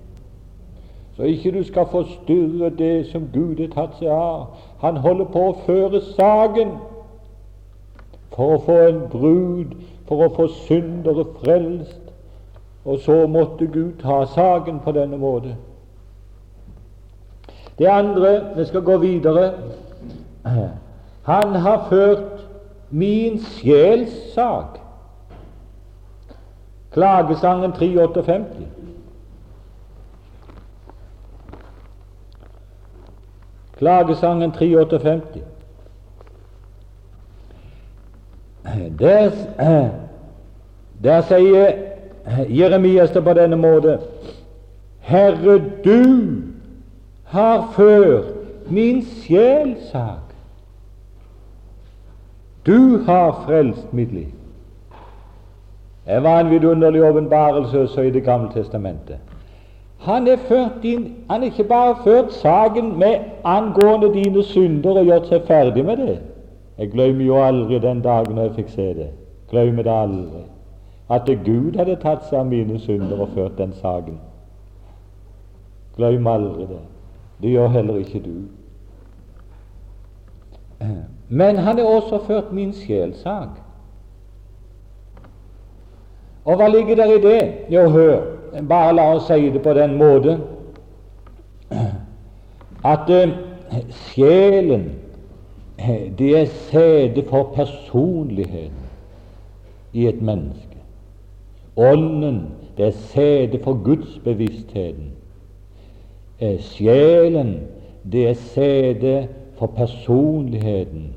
så 1.15 1.29
ikke 1.29 1.51
du 1.55 1.63
skal 1.65 1.87
forstyrre 1.89 2.69
det 2.77 3.07
som 3.11 3.29
Gud 3.33 3.61
har 3.61 3.71
tatt 3.73 3.95
seg 3.99 4.11
av. 4.13 4.57
Han 4.83 4.99
holder 5.01 5.29
på 5.33 5.45
å 5.49 5.55
føre 5.65 6.01
saken 6.13 6.75
for 8.35 8.57
å 8.57 8.59
få 8.65 8.75
en 8.89 8.99
brud, 9.09 9.77
for 10.09 10.27
å 10.27 10.33
få 10.35 10.49
syndere 10.67 11.25
frelst. 11.39 12.06
Og 12.87 12.99
så 12.99 13.27
måtte 13.27 13.67
Gud 13.67 13.97
ta 13.99 14.25
saken 14.25 14.79
på 14.79 14.91
denne 14.91 15.17
måte. 15.17 15.55
Det 17.77 17.85
andre 17.85 18.55
Vi 18.55 18.65
skal 18.65 18.81
gå 18.81 18.97
videre. 18.97 19.53
Han 21.23 21.55
har 21.55 21.87
ført 21.89 22.47
min 22.89 23.41
sjels 23.43 24.33
sak. 24.33 24.79
Klagesangen 26.91 27.71
358. 27.71 28.45
Klagesangen 33.77 34.51
358. 34.51 35.43
Der, 38.99 39.31
der 41.03 41.21
sier 41.21 41.86
Jeremias 42.49 43.11
det 43.11 43.23
på 43.23 43.33
denne 43.33 43.55
måte 43.55 43.97
Herre, 45.07 45.61
du 45.83 46.43
har 47.23 47.69
ført 47.75 48.71
min 48.71 49.05
sjelsak. 49.05 50.33
Du 52.65 52.97
har 53.07 53.43
frelst 53.45 53.93
mitt 53.93 54.11
liv. 54.13 54.33
Det 56.07 56.23
var 56.23 56.39
en 56.39 56.49
vidunderlig 56.49 57.03
åpenbarelse 57.03 57.79
også 57.79 58.01
i 58.01 58.09
Det 58.11 58.23
gamle 58.23 58.49
testamentet. 58.53 59.17
Han 59.97 60.27
er, 60.27 60.37
ført 60.37 60.83
inn, 60.83 61.15
han 61.29 61.43
ikke 61.43 61.63
bare 61.63 61.95
ført 62.03 62.33
saken 62.33 62.99
med 62.99 63.15
angående 63.43 64.13
dine 64.13 64.43
synder 64.43 64.99
og 64.99 65.05
gjort 65.05 65.31
seg 65.31 65.47
ferdig 65.47 65.85
med 65.85 65.97
det. 65.97 66.19
Jeg 66.77 66.91
glemmer 66.91 67.25
jo 67.25 67.39
aldri 67.41 67.79
den 67.79 68.01
dagen 68.01 68.37
jeg 68.37 68.53
fikk 68.59 68.69
se 68.69 68.87
det. 68.93 69.09
Glemmer 69.49 69.83
det 69.83 69.91
aldri. 69.91 70.43
At 71.09 71.29
Gud 71.45 71.77
hadde 71.77 71.95
tatt 72.01 72.25
seg 72.27 72.39
av 72.39 72.49
mine 72.49 72.79
synder 72.79 73.21
og 73.23 73.33
ført 73.35 73.57
den 73.57 73.73
saken. 73.73 74.19
Glem 75.95 76.27
aldri 76.27 76.67
det. 76.67 76.81
Det 77.41 77.53
gjør 77.53 77.67
heller 77.67 78.01
ikke 78.01 78.19
du. 78.25 78.35
Men 81.29 81.57
han 81.57 81.77
har 81.77 81.85
også 81.85 82.19
ført 82.27 82.51
min 82.51 82.73
sjelsak. 82.73 83.55
Og 86.45 86.55
hva 86.55 86.67
ligger 86.67 86.95
der 86.95 87.13
i 87.15 87.21
det? 87.21 87.41
Jo, 87.69 87.89
hør, 87.89 88.21
bare 88.69 88.93
la 88.95 89.09
oss 89.15 89.27
si 89.27 89.49
det 89.51 89.61
på 89.61 89.73
den 89.73 89.97
måten 89.99 90.43
at 92.87 93.09
uh, 93.09 93.33
sjelen 93.89 94.91
det 96.17 96.29
er 96.39 96.45
sæde 96.45 97.23
for 97.29 97.51
personligheten 97.55 98.87
i 99.93 100.07
et 100.07 100.21
menneske. 100.21 100.66
Ånden 101.77 102.51
det 102.77 102.85
er 102.85 102.91
sete 102.91 103.59
for 103.63 103.83
gudsbevisstheten. 103.83 105.11
Eh, 106.39 106.59
sjelen 106.59 107.59
det 108.11 108.29
er 108.29 108.33
sete 108.33 109.27
for 109.57 109.67
personligheten. 109.67 111.13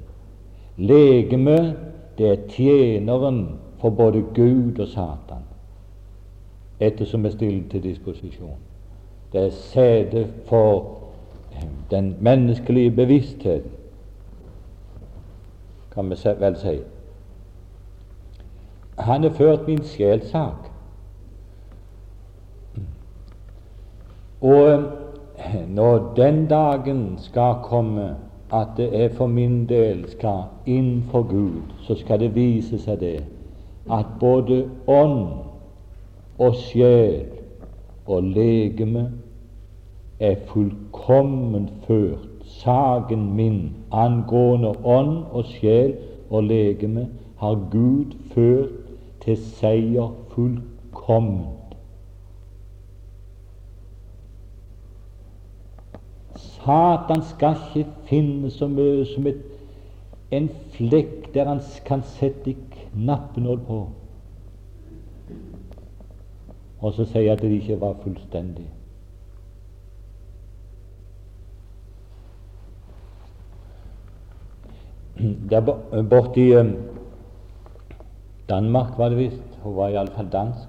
Legeme 0.77 1.77
det 2.19 2.29
er 2.29 2.37
tjeneren 2.49 3.49
for 3.79 3.91
både 3.91 4.25
Gud 4.35 4.79
og 4.79 4.89
Satan, 4.89 5.45
ettersom 6.81 7.25
er 7.25 7.31
stilt 7.31 7.71
til 7.71 7.83
disposisjon. 7.83 8.59
Det 9.33 9.45
er 9.45 9.51
sete 9.51 10.27
for 10.47 10.99
den 11.91 12.17
menneskelige 12.21 12.91
bevisstheten, 12.91 13.71
kan 15.95 16.11
vi 16.11 16.17
vel 16.41 16.57
si. 16.57 16.79
Han 19.01 19.23
har 19.23 19.31
ført 19.31 19.69
min 19.69 19.83
sjels 19.85 20.31
sak. 20.31 20.71
Og 24.41 24.83
når 25.69 26.13
den 26.17 26.47
dagen 26.47 27.19
skal 27.19 27.55
komme 27.63 28.17
at 28.53 28.67
det 28.77 29.05
er 29.05 29.09
for 29.15 29.27
min 29.27 29.67
del 29.69 30.09
skal 30.11 30.43
inn 30.67 31.05
for 31.11 31.23
Gud, 31.23 31.63
så 31.87 31.95
skal 31.95 32.21
det 32.21 32.35
vise 32.35 32.79
seg 32.79 33.01
det 33.01 33.19
at 33.91 34.07
både 34.21 34.65
ånd 34.87 35.29
og 36.39 36.57
sjel 36.57 37.27
og 38.07 38.23
legeme 38.23 39.07
er 40.21 40.37
fullkomment 40.51 41.71
ført. 41.87 42.27
Saken 42.45 43.31
min 43.37 43.61
angående 43.93 44.75
ånd 44.85 45.23
og 45.31 45.45
sjel 45.45 45.95
og 46.31 46.45
legeme 46.45 47.07
har 47.41 47.59
Gud 47.71 48.17
ført 48.35 48.80
til 49.21 49.37
seier 49.37 50.13
fullkomment. 50.31 51.57
Satan 56.37 57.23
skal 57.23 57.57
ikke 57.77 57.91
finne 58.05 58.51
så 58.51 58.69
mye 58.69 59.05
som 59.09 59.27
et, 59.27 59.41
en 60.31 60.49
flekk 60.75 61.33
der 61.35 61.49
han 61.49 61.61
kan 61.87 62.03
sette 62.07 62.55
knappenål 62.75 63.61
på, 63.67 63.79
og 66.81 66.93
så 66.97 67.05
sier 67.09 67.33
at 67.33 67.43
det 67.43 67.51
ikke 67.61 67.81
var 67.81 67.97
fullstendig. 68.05 68.69
Der 75.51 75.61
borti 76.09 76.47
um, 76.57 76.73
Danmark 78.51 78.99
var 78.99 79.09
det 79.09 79.19
visst, 79.19 79.43
hun 79.63 79.77
var 79.77 79.89
iallfall 79.89 80.29
dansk, 80.33 80.69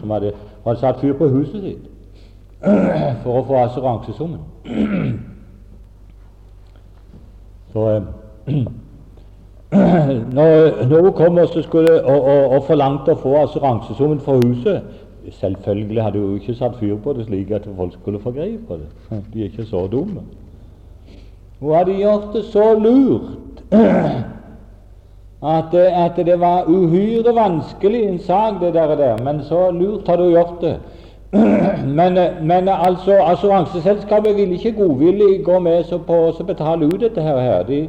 som 0.00 0.10
hadde, 0.10 0.32
hadde 0.64 0.80
satt 0.80 1.00
fyr 1.00 1.14
på 1.18 1.28
huset 1.32 1.62
sitt 1.62 1.86
for 3.22 3.38
å 3.38 3.44
få 3.46 3.56
assuransesummen. 3.62 4.40
Så 7.72 7.88
eh, 7.94 8.02
når, 10.36 10.86
når 10.88 11.02
hun 11.02 11.12
kom 11.12 11.38
og, 11.38 11.48
skulle, 11.62 11.98
og, 12.04 12.24
og, 12.24 12.56
og 12.56 12.64
forlangte 12.66 13.14
å 13.14 13.20
få 13.22 13.36
assuransesummen 13.42 14.20
for 14.24 14.44
huset 14.46 15.04
Selvfølgelig 15.28 16.02
hadde 16.02 16.20
hun 16.22 16.34
ikke 16.38 16.54
satt 16.56 16.78
fyr 16.80 16.94
på 17.04 17.12
det 17.12 17.26
slik 17.26 17.50
at 17.52 17.66
folk 17.76 17.92
skulle 17.92 18.20
få 18.20 18.30
greie 18.32 18.58
på 18.68 18.78
det. 18.80 18.86
De 19.34 19.42
er 19.42 19.50
ikke 19.50 19.66
så 19.68 19.82
dumme. 19.92 20.22
Hun 21.60 21.74
hadde 21.74 21.98
gjort 21.98 22.30
det 22.32 22.44
så 22.48 22.70
lurt 22.78 23.74
at, 25.42 25.74
at 25.74 26.16
det 26.26 26.40
var 26.40 26.64
uhyre 26.66 27.34
vanskelig 27.34 28.04
en 28.08 28.18
sak, 28.18 28.60
det 28.60 28.74
der, 28.74 28.86
og 28.86 28.98
der. 28.98 29.18
Men 29.24 29.42
så 29.42 29.70
lurt 29.70 30.08
har 30.08 30.16
du 30.16 30.30
gjort 30.30 30.60
det 30.60 30.76
men, 32.00 32.18
men 32.42 32.68
altså, 32.68 33.18
assuranseselskapet 33.22 34.36
ville 34.36 34.54
ikke 34.54 34.72
godvillig 34.72 35.44
gå 35.44 35.58
med 35.58 35.84
på 36.06 36.16
å 36.28 36.44
betale 36.48 36.88
ut 36.88 37.00
dette 37.00 37.20
her. 37.20 37.66
De, 37.68 37.82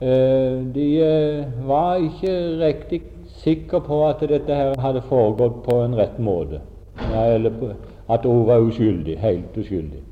eh, 0.00 0.60
de 0.74 0.86
eh, 1.02 1.66
var 1.66 1.98
ikke 1.98 2.36
riktig 2.62 3.02
sikre 3.42 3.80
på 3.80 4.04
at 4.06 4.22
dette 4.22 4.54
her 4.54 4.78
hadde 4.78 5.02
foregått 5.08 5.64
på 5.66 5.80
en 5.82 5.98
rett 5.98 6.18
måte, 6.22 6.62
eller 7.10 7.74
at 8.08 8.22
hun 8.22 8.46
var 8.46 8.62
uskyldig, 8.62 9.18
helt 9.18 9.58
uskyldig. 9.58 10.03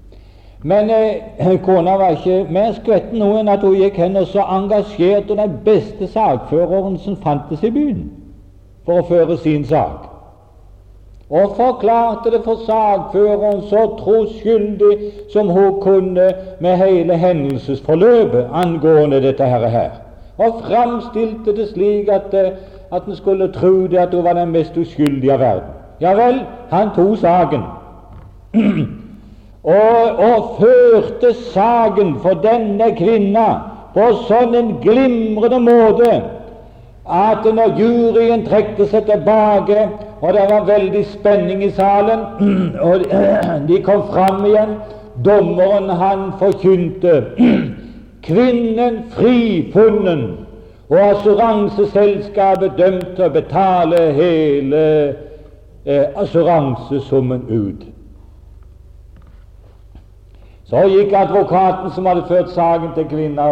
Men 0.62 0.90
eh, 0.90 1.61
kona 1.64 1.96
var 1.96 2.11
ikke 2.11 2.46
mer 2.51 2.72
skvetten 2.77 3.18
nå 3.18 3.33
enn 3.40 3.51
at 3.51 3.64
hun 3.66 3.75
gikk 3.75 3.98
hen 3.98 4.16
og 4.20 4.29
så 4.31 4.44
engasjerte 4.46 5.37
den 5.38 5.59
beste 5.64 6.07
sakføreren 6.07 6.98
som 7.03 7.18
fantes 7.25 7.64
i 7.66 7.70
byen, 7.75 8.05
for 8.87 9.03
å 9.03 9.07
føre 9.09 9.38
sin 9.42 9.66
sak. 9.66 10.09
Og 11.33 11.57
forklarte 11.57 12.31
det 12.31 12.42
for 12.44 12.62
sagføreren 12.66 13.64
så 13.70 13.87
troskyldig 13.98 14.92
som 15.33 15.51
hun 15.51 15.81
kunne 15.83 16.29
med 16.61 16.77
hele 16.77 17.16
hendelsesforløpet 17.16 18.53
angående 18.53 19.22
dette 19.25 19.44
her, 19.44 19.98
og 20.38 20.62
framstilte 20.68 21.57
det 21.57 21.70
slik 21.75 22.09
at, 22.09 22.35
eh, 22.35 22.55
at 22.92 23.07
en 23.09 23.16
skulle 23.16 23.51
tro 23.53 23.87
det 23.87 23.98
at 23.98 24.14
hun 24.14 24.25
var 24.25 24.38
den 24.38 24.55
mest 24.55 24.77
uskyldige 24.77 25.33
av 25.33 25.40
verden. 25.40 25.79
Ja 26.01 26.14
vel, 26.18 26.42
han 26.70 26.90
tok 26.94 27.18
saken 27.18 27.62
og, 29.62 30.18
og 30.18 30.57
førte 30.61 31.35
saken 31.53 32.16
for 32.22 32.40
denne 32.42 32.90
kvinna 32.98 33.48
på 33.94 34.09
sånn 34.27 34.57
en 34.59 34.72
glimrende 34.83 35.61
måte 35.62 36.14
at 37.07 37.44
når 37.44 37.77
juryen 37.79 38.44
trekte 38.46 38.87
seg 38.87 39.07
tilbake, 39.09 39.88
og 40.22 40.35
det 40.35 40.44
var 40.51 40.66
veldig 40.68 41.03
spenning 41.11 41.64
i 41.66 41.70
salen, 41.75 42.22
og 42.88 43.07
de 43.68 43.81
kom 43.83 44.05
fram 44.12 44.44
igjen 44.46 44.77
Dommeren, 45.25 45.90
han 45.90 46.31
forkynte 46.40 47.18
kvinnen 48.27 49.03
frifunnen, 49.12 50.22
og 50.88 50.98
assuranseselskapet 50.98 52.79
dømt 52.79 53.14
til 53.16 53.27
å 53.27 53.33
betale 53.33 54.01
hele 54.16 54.85
eh, 55.85 56.07
assuransesummen 56.20 57.44
ut. 57.48 57.91
Så 60.72 60.87
gikk 60.88 61.11
advokaten 61.12 61.90
som 61.92 62.06
hadde 62.06 62.22
ført 62.28 62.48
saken 62.50 62.94
til 62.94 63.04
kvinna, 63.11 63.44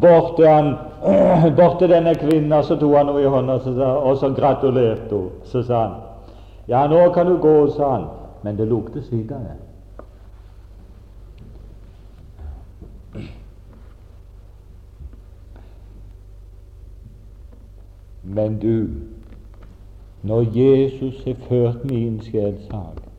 bort 0.00 0.38
han 0.40 0.70
bort 1.58 1.78
til 1.78 1.92
denne 1.92 2.14
kvinna, 2.16 2.62
så 2.62 2.78
tok 2.80 2.94
han 2.96 3.10
henne 3.10 3.20
i 3.20 3.28
hånda 3.28 3.58
og 3.92 4.16
så 4.16 4.30
gratulerte 4.32 5.12
hun. 5.12 5.28
Så 5.44 5.62
sa 5.68 5.82
han 5.82 6.00
ja, 6.68 6.86
nå 6.88 7.10
kan 7.12 7.28
du 7.28 7.36
gå, 7.36 7.68
sa 7.76 7.90
han, 7.90 8.08
men 8.42 8.56
det 8.56 8.68
lukter 8.68 9.04
sykere. 9.04 9.58
Men 18.22 18.58
du, 18.58 18.88
når 20.22 20.46
Jesus 20.56 21.24
har 21.24 21.34
ført 21.48 21.84
min 21.84 22.20
sjels 22.24 22.64
sak, 22.70 23.11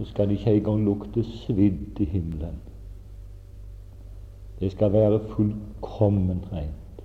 så 0.00 0.06
skal 0.06 0.28
det 0.28 0.38
ikke 0.38 0.56
engang 0.56 0.84
lukte 0.84 1.24
svidd 1.24 2.00
i 2.00 2.04
himmelen. 2.04 2.56
Det 4.60 4.72
skal 4.72 4.92
være 4.92 5.20
fullkomment 5.28 6.44
rent. 6.52 7.04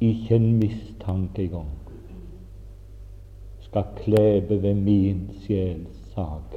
Ikke 0.00 0.36
en 0.36 0.58
mistanke 0.58 1.42
engang 1.42 1.66
skal 3.60 3.84
klebe 3.96 4.62
ved 4.62 4.74
min 4.74 5.30
sjels 5.40 6.14
sak. 6.14 6.54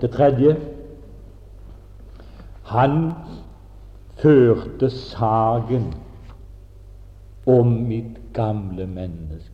Det 0.00 0.10
tredje 0.10 0.56
han 2.64 3.12
førte 4.16 4.90
saken 4.90 5.94
om 7.46 7.66
mitt 7.66 8.32
gamle 8.32 8.86
menneske. 8.86 9.49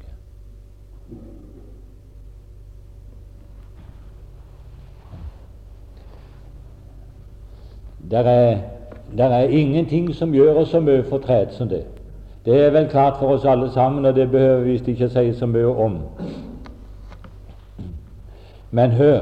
Der 8.10 8.18
er 8.18 8.58
er 9.18 9.48
ingenting 9.48 10.14
som 10.14 10.32
gjør 10.32 10.54
oss 10.54 10.70
så 10.70 10.80
mye 10.80 11.02
fortret 11.02 11.52
som 11.52 11.68
det. 11.68 11.84
Det 12.44 12.64
er 12.64 12.70
vel 12.70 12.88
klart 12.88 13.16
for 13.18 13.26
oss 13.26 13.44
alle 13.44 13.70
sammen, 13.70 14.04
og 14.04 14.14
det 14.14 14.30
behøver 14.30 14.60
vi 14.60 14.72
ikke 14.72 15.08
si 15.08 15.32
så 15.32 15.46
mye 15.46 15.66
om. 15.66 15.98
Men 18.70 18.90
hør, 18.90 19.20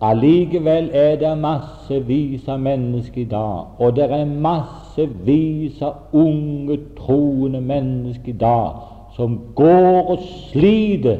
allikevel 0.00 0.90
er 0.92 1.16
det 1.16 1.38
massevis 1.38 2.48
av 2.48 2.60
mennesker 2.60 3.20
i 3.20 3.24
dag, 3.30 3.64
og 3.78 3.96
det 3.96 4.04
er 4.04 4.24
massevis 4.24 5.82
av 5.82 5.94
unge, 6.12 6.78
troende 6.98 7.60
mennesker 7.60 8.28
i 8.28 8.36
dag 8.36 8.70
som 9.16 9.40
går 9.54 10.10
og 10.10 10.18
sliter. 10.50 11.16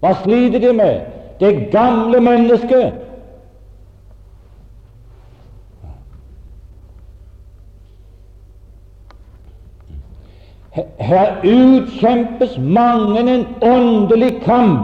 Hva 0.00 0.14
sliter 0.22 0.60
de 0.60 0.72
med? 0.72 1.00
Det 1.40 1.68
gamle 1.72 2.20
mennesket 2.20 3.03
Her 10.74 11.36
utkjempes 11.44 12.58
mange 12.58 13.20
en 13.20 13.46
åndelig 13.62 14.42
kamp 14.42 14.80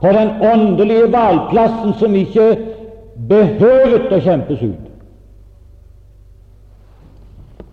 på 0.00 0.08
den 0.08 0.30
åndelige 0.52 1.12
valgplassen 1.12 1.94
som 1.98 2.14
ikke 2.14 2.48
behøvet 3.28 4.12
å 4.12 4.18
kjempes 4.20 4.62
ut. 4.62 4.88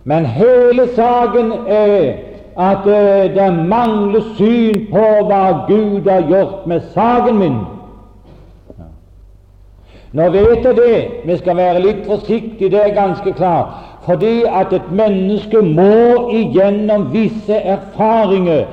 Men 0.04 0.24
hele 0.24 0.86
saken 0.96 1.52
er 1.68 2.30
at 2.56 2.86
uh, 2.86 3.26
det 3.34 3.50
mangler 3.68 4.24
syn 4.38 4.86
på 4.92 5.04
hva 5.28 5.66
Gud 5.68 6.08
har 6.08 6.24
gjort 6.30 6.64
med 6.70 6.88
saken 6.94 7.38
min. 7.38 7.60
Nå 10.12 10.30
vet 10.34 10.64
jeg 10.64 10.76
det, 10.76 10.96
vi 11.26 11.36
skal 11.38 11.56
være 11.56 11.82
litt 11.84 12.06
forsiktige, 12.06 12.70
det 12.72 12.80
er 12.82 12.96
ganske 12.96 13.32
klart. 13.36 13.89
Fordi 14.04 14.42
at 14.60 14.72
et 14.72 14.92
menneske 14.92 15.62
må 15.62 16.28
igjennom 16.32 17.12
visse 17.12 17.54
erfaringer 17.54 18.64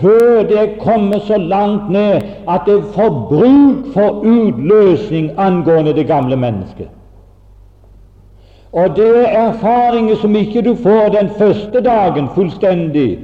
før 0.00 0.42
det 0.42 0.78
kommer 0.80 1.18
så 1.18 1.36
langt 1.36 1.90
ned 1.90 2.20
at 2.48 2.60
det 2.66 2.84
får 2.94 3.08
bruk 3.30 3.92
for 3.94 4.22
utløsning 4.22 5.30
angående 5.36 5.94
det 5.94 6.06
gamle 6.06 6.36
mennesket. 6.36 6.88
Og 8.72 8.96
det 8.96 9.16
er 9.16 9.48
erfaringer 9.48 10.16
som 10.16 10.36
ikke 10.36 10.62
du 10.62 10.74
får 10.74 11.08
den 11.20 11.30
første 11.38 11.80
dagen 11.80 12.28
fullstendig 12.34 13.18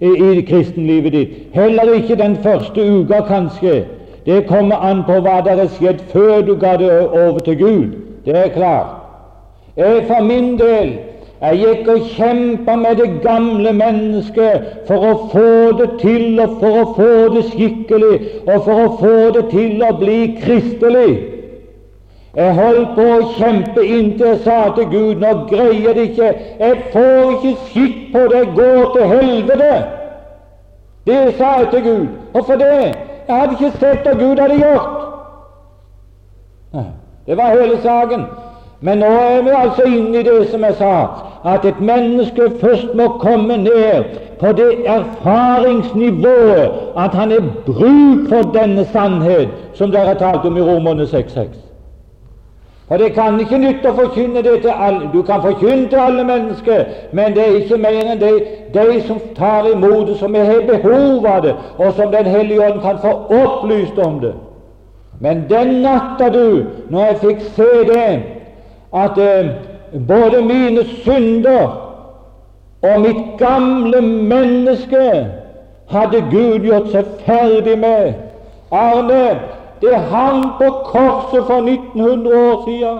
i, 0.00 0.40
kristenlivet 0.48 1.12
ditt. 1.12 1.28
Heller 1.52 1.92
ikke 1.94 2.16
den 2.16 2.36
første 2.36 3.00
uka, 3.00 3.20
kanskje. 3.20 3.84
Det 4.26 4.46
kommer 4.46 4.76
an 4.76 5.02
på 5.06 5.20
hva 5.24 5.40
det 5.44 5.58
har 5.58 5.68
skjedd 5.76 6.04
før 6.12 6.40
du 6.40 6.54
ga 6.60 6.76
det 6.76 6.92
over 7.08 7.38
til 7.38 7.58
Gud. 7.58 7.86
Det 8.24 8.36
er 8.36 8.48
klart. 8.54 8.99
Jeg 9.76 10.04
for 10.06 10.24
min 10.24 10.58
del 10.58 10.98
jeg 11.40 11.56
gikk 11.56 11.86
og 11.88 12.00
kjempa 12.12 12.74
med 12.76 12.98
det 13.00 13.08
gamle 13.24 13.72
mennesket 13.72 14.64
for 14.88 15.04
å 15.08 15.12
få 15.32 15.52
det 15.78 15.86
til, 16.02 16.36
og 16.36 16.58
for 16.60 16.80
å 16.80 16.82
få 16.98 17.12
det 17.32 17.44
skikkelig, 17.48 18.16
og 18.44 18.66
for 18.66 18.80
å 18.82 18.90
få 19.00 19.14
det 19.36 19.46
til 19.48 19.80
å 19.86 19.94
bli 19.96 20.18
kristelig. 20.42 21.14
Jeg 22.36 22.54
holdt 22.58 22.92
på 22.94 23.06
å 23.14 23.30
kjempe 23.38 23.82
inntil 23.82 24.26
jeg 24.26 24.42
sa 24.44 24.58
til 24.76 24.90
Gud 24.92 25.24
nå 25.24 25.30
greier 25.48 25.96
det 25.96 26.10
ikke, 26.10 26.28
jeg 26.60 26.84
får 26.92 27.32
ikke 27.38 27.54
skikk 27.70 27.96
på 28.12 28.26
det, 28.28 28.42
jeg 28.42 28.52
går 28.60 28.92
til 28.98 29.08
helvete. 29.14 29.72
Det 31.08 31.22
sa 31.40 31.54
jeg 31.62 31.72
til 31.72 31.82
Gud. 31.88 32.06
Hvorfor 32.36 32.60
det? 32.60 32.76
Jeg 33.30 33.36
hadde 33.40 33.56
ikke 33.56 33.72
sett 33.80 34.04
hva 34.04 34.12
Gud 34.20 34.44
hadde 34.44 34.60
gjort. 34.60 35.00
Det 37.26 37.36
var 37.38 37.56
hele 37.56 37.80
saken. 37.80 38.28
Men 38.80 38.98
nå 38.98 39.06
er 39.06 39.42
vi 39.42 39.50
altså 39.54 39.82
inne 39.82 40.20
i 40.20 40.22
det 40.22 40.48
som 40.48 40.64
jeg 40.64 40.74
sa, 40.74 41.06
at 41.44 41.64
et 41.68 41.80
menneske 41.80 42.50
først 42.60 42.94
må 42.94 43.08
komme 43.20 43.56
ned 43.56 44.04
på 44.40 44.52
det 44.52 44.70
erfaringsnivået 44.86 46.70
at 46.98 47.10
han 47.14 47.32
er 47.32 47.40
bruk 47.66 48.28
for 48.28 48.52
denne 48.54 48.84
sannhet 48.92 49.48
som 49.74 49.90
dere 49.90 50.06
har 50.06 50.14
talt 50.14 50.44
om 50.44 50.56
i 50.56 50.62
Romerne 50.62 51.02
6.6. 51.02 51.46
For 52.88 52.96
det 52.96 53.12
kan 53.14 53.40
ikke 53.40 53.58
nytte 53.58 53.92
å 53.92 53.94
forkynne 53.94 54.42
det 54.42 54.56
til 54.64 54.72
alle. 54.74 55.10
Du 55.12 55.22
kan 55.22 55.42
forkynne 55.44 55.86
til 55.88 56.00
alle 56.02 56.24
mennesker, 56.24 56.84
men 57.12 57.36
det 57.36 57.44
er 57.44 57.60
ikke 57.60 57.78
mer 57.78 58.00
enn 58.00 58.18
de, 58.18 58.32
de 58.74 58.96
som 59.06 59.20
tar 59.36 59.68
imot 59.70 60.08
det, 60.08 60.16
som 60.18 60.34
har 60.34 60.64
behov 60.66 61.26
av 61.26 61.44
det, 61.44 61.54
og 61.78 61.92
som 61.94 62.10
Den 62.10 62.26
hellige 62.26 62.66
ånd 62.66 62.80
kan 62.82 62.98
få 62.98 63.12
opplyst 63.30 63.98
om 63.98 64.18
det. 64.20 64.32
Men 65.20 65.44
den 65.50 65.68
natta, 65.84 66.32
du, 66.34 66.64
når 66.90 67.04
jeg 67.04 67.16
fikk 67.22 67.40
se 67.54 67.70
det, 67.92 68.39
at 68.94 69.18
eh, 69.18 69.50
både 70.08 70.42
mine 70.42 70.84
synder 70.84 71.90
og 72.82 73.00
mitt 73.00 73.38
gamle 73.38 74.00
menneske 74.00 75.26
hadde 75.90 76.20
Gud 76.30 76.58
gjort 76.64 76.90
seg 76.92 77.04
ferdig 77.26 77.78
med. 77.78 78.12
Arne, 78.70 79.40
det 79.82 79.96
hang 80.12 80.44
på 80.58 80.70
korset 80.84 81.46
for 81.46 81.66
1900 81.66 82.36
år 82.36 82.62
siden. 82.68 82.98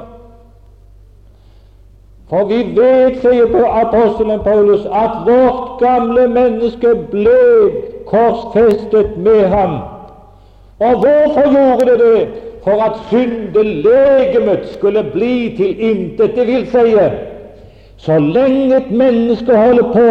For 2.30 2.44
vi 2.46 2.60
vet, 2.76 3.16
sier 3.22 3.48
apostelen 3.82 4.40
Paulus, 4.44 4.84
at 4.86 5.24
vårt 5.26 5.80
gamle 5.80 6.28
menneske 6.30 6.94
ble 7.10 7.40
korsfestet 8.06 9.16
med 9.18 9.48
ham. 9.50 9.80
Og 10.78 11.02
hvorfor 11.02 11.50
gjorde 11.50 11.90
det 11.90 11.98
det? 12.00 12.49
For 12.64 12.82
at 12.84 12.96
syndelegemet 13.08 14.68
skulle 14.72 15.04
bli 15.12 15.54
til 15.56 15.90
intet. 15.90 16.36
Det 16.36 16.46
vil 16.46 16.66
si, 16.66 16.96
så 17.96 18.18
lenge 18.18 18.76
et 18.76 18.90
menneske 18.90 19.56
holder 19.56 19.92
på 19.92 20.10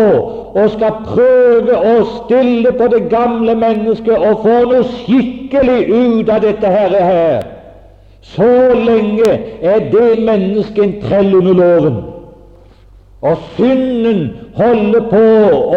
og 0.60 0.70
skal 0.70 1.00
prøve 1.06 1.78
å 1.78 1.96
stille 2.10 2.72
på 2.78 2.88
det 2.94 3.08
gamle 3.10 3.56
mennesket 3.58 4.14
og 4.18 4.44
få 4.44 4.58
noe 4.70 4.84
skikkelig 4.92 5.80
ut 5.90 6.30
av 6.30 6.44
dette 6.46 6.70
herre 6.74 7.02
her, 7.08 7.48
så 8.22 8.50
lenge 8.78 9.32
er 9.62 9.90
det 9.94 10.08
mennesket 10.22 10.84
en 10.84 10.96
trell 11.02 11.34
under 11.42 11.58
loven. 11.62 12.00
Og 13.26 13.42
synden 13.58 14.22
holder 14.56 15.10
på 15.10 15.26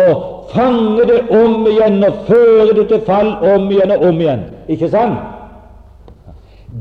å 0.05 0.07
fange 0.53 1.09
det 1.09 1.21
om 1.33 1.65
igjen 1.67 2.03
og 2.07 2.25
føre 2.29 2.75
det 2.77 2.89
til 2.93 3.05
fall 3.09 3.35
om 3.55 3.71
igjen 3.73 3.97
og 3.97 4.05
om 4.11 4.21
igjen. 4.21 4.45
Ikke 4.69 4.93
sant? 4.93 5.32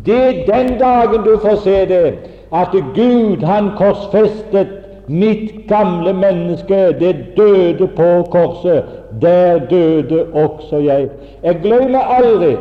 Det 0.05 0.15
er 0.15 0.57
den 0.57 0.79
dagen 0.79 1.23
du 1.23 1.39
får 1.41 1.55
se 1.63 1.85
det, 1.85 2.13
at 2.53 2.71
Gud 2.95 3.43
han 3.43 3.69
korsfestet 3.77 4.67
mitt 5.07 5.67
gamle 5.67 6.13
menneske. 6.13 6.75
Det 6.99 7.15
døde 7.37 7.87
på 7.87 8.23
korset. 8.31 8.83
Der 9.21 9.59
døde 9.69 10.25
også 10.33 10.77
jeg. 10.77 11.09
Jeg 11.43 11.59
glemmer 11.63 11.99
aldri 11.99 12.55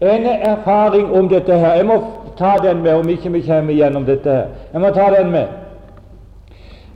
en 0.00 0.26
erfaring 0.26 1.18
om 1.18 1.28
dette 1.28 1.52
her. 1.52 1.74
Jeg 1.74 1.86
må 1.86 2.02
ta 2.38 2.68
den 2.68 2.82
med, 2.82 2.92
om 2.92 3.08
ikke 3.08 3.32
vi 3.32 3.40
kommer 3.40 3.74
gjennom 3.74 4.04
dette 4.04 4.30
her. 4.30 4.44
Jeg 4.72 4.80
må 4.80 4.90
ta 4.90 5.06
den 5.20 5.30
med. 5.30 5.44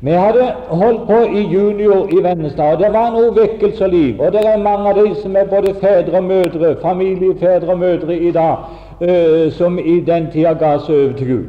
Vi 0.03 0.11
hadde 0.11 0.53
holdt 0.69 1.07
på 1.07 1.37
i 1.37 1.41
junior 1.41 2.09
i 2.09 2.23
Vennesla, 2.25 2.73
og 2.73 2.79
det 2.79 2.89
var 2.93 3.11
noe 3.13 3.35
vekkelse 3.37 3.85
og 3.85 3.91
liv. 3.91 4.21
Og 4.21 4.33
det 4.33 4.41
er 4.49 4.63
mange 4.63 4.89
av 4.89 4.97
de 4.97 5.11
som 5.21 5.37
er 5.37 5.45
både 5.45 5.75
fedre 5.81 6.17
og 6.17 6.25
mødre, 6.25 6.77
familiefedre 6.83 7.69
og 7.69 7.79
mødre 7.79 8.17
i 8.17 8.31
dag, 8.33 8.57
uh, 9.01 9.53
som 9.53 9.79
i 9.79 10.01
den 10.01 10.31
tida 10.33 10.53
ga 10.53 10.79
seg 10.79 10.95
over 10.95 11.17
til 11.19 11.27
Gud. 11.27 11.45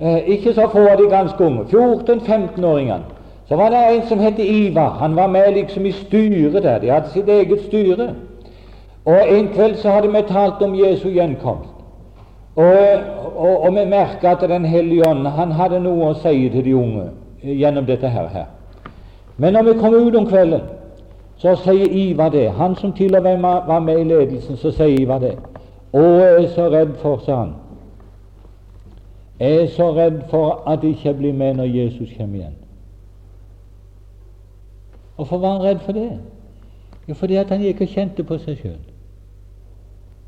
Eh, 0.00 0.28
ikke 0.28 0.54
så 0.54 0.68
få 0.72 0.78
av 0.78 0.96
de 0.98 1.08
ganske 1.10 1.44
unge. 1.44 1.64
14-15-åringene. 1.64 3.02
Så 3.48 3.56
var 3.56 3.68
det 3.70 3.96
en 3.96 4.06
som 4.08 4.18
het 4.18 4.38
Ivar. 4.38 4.88
Han 4.88 5.16
var 5.16 5.26
med 5.26 5.52
liksom 5.52 5.86
i 5.86 5.92
styret 5.92 6.62
der. 6.62 6.78
De 6.78 6.90
hadde 6.90 7.08
sitt 7.08 7.28
eget 7.28 7.62
styre. 7.62 8.10
Og 9.04 9.18
En 9.30 9.48
kveld 9.48 9.76
så 9.76 9.90
hadde 9.90 10.08
vi 10.08 10.22
talt 10.28 10.62
om 10.62 10.74
Jesu 10.74 11.08
gjenkomst. 11.08 11.70
Og, 12.56 12.76
og, 13.36 13.60
og 13.60 13.72
vi 13.72 13.84
merka 13.84 14.30
at 14.30 14.48
Den 14.48 14.64
hellige 14.64 15.08
ånd 15.08 15.26
han 15.26 15.52
hadde 15.52 15.80
noe 15.80 16.10
å 16.10 16.14
si 16.14 16.48
til 16.48 16.64
de 16.64 16.74
unge 16.74 17.08
gjennom 17.42 17.86
dette 17.86 18.08
her. 18.08 18.28
her. 18.28 18.44
Men 19.36 19.52
når 19.52 19.62
vi 19.62 19.78
kom 19.80 19.94
ut 19.94 20.16
om 20.16 20.26
kvelden, 20.26 20.60
så 21.36 21.56
sier 21.56 21.86
Ivar 21.90 22.28
det. 22.28 22.50
Han 22.50 22.76
som 22.76 22.92
til 22.92 23.16
og 23.16 23.22
med 23.22 23.38
var 23.42 23.78
med 23.78 24.00
i 24.00 24.04
ledelsen, 24.04 24.56
så 24.56 24.70
sier 24.70 25.00
Ivar 25.00 25.18
det. 25.18 25.34
Å, 25.94 26.02
jeg 26.02 26.30
er 26.42 26.48
så 26.50 26.66
redd 26.72 26.96
for, 26.98 27.20
sa 27.22 27.36
han. 27.44 27.52
Jeg 29.38 29.60
er 29.62 29.68
så 29.74 29.92
redd 29.94 30.24
for 30.30 30.62
at 30.70 30.82
jeg 30.82 30.96
ikke 30.96 31.14
blir 31.20 31.36
med 31.38 31.60
når 31.60 31.70
Jesus 31.70 32.10
kommer 32.16 32.40
igjen. 32.40 32.56
Hvorfor 35.14 35.38
var 35.38 35.56
han 35.56 35.62
redd 35.62 35.84
for 35.86 35.94
det? 35.94 36.10
Jo, 37.06 37.14
fordi 37.14 37.38
at 37.38 37.52
han 37.52 37.62
gikk 37.62 37.84
og 37.84 37.94
kjente 37.94 38.26
på 38.26 38.38
seg 38.42 38.58
sjøl. 38.58 38.82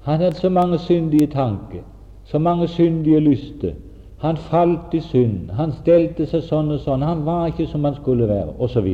Han 0.07 0.21
hadde 0.21 0.39
så 0.39 0.51
mange 0.55 0.79
syndige 0.79 1.27
tanker, 1.27 1.83
så 2.25 2.39
mange 2.39 2.69
syndige 2.71 3.21
lyster. 3.21 3.75
Han 4.23 4.37
falt 4.37 4.95
i 4.95 5.01
synd, 5.03 5.51
han 5.59 5.75
stelte 5.83 6.27
seg 6.31 6.45
sånn 6.47 6.71
og 6.73 6.85
sånn, 6.85 7.03
han 7.03 7.25
var 7.27 7.51
ikke 7.51 7.67
som 7.69 7.85
han 7.85 7.99
skulle 7.99 8.29
være, 8.31 8.55
osv. 8.63 8.87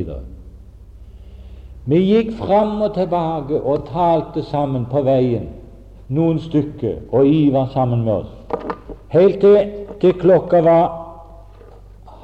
Vi 1.85 1.99
gikk 2.01 2.33
fram 2.39 2.81
og 2.81 2.95
tilbake 2.97 3.61
og 3.61 3.85
talte 3.93 4.43
sammen 4.49 4.89
på 4.89 5.05
veien 5.05 5.51
noen 6.13 6.39
stykker, 6.43 7.01
og 7.13 7.27
Ivar 7.27 7.71
sammen 7.73 8.05
med 8.05 8.13
oss, 8.13 8.33
helt 9.13 9.41
til, 9.41 9.59
til 10.01 10.17
klokka 10.21 10.61
var 10.65 10.99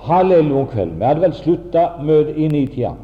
halv 0.08 0.32
elleve 0.32 0.60
om 0.60 0.66
kvelden. 0.66 0.98
Vi 0.98 1.04
hadde 1.04 1.22
vel 1.24 1.36
slutta 1.36 1.88
møtet 2.02 2.36
i 2.36 2.48
nitida. 2.48 2.94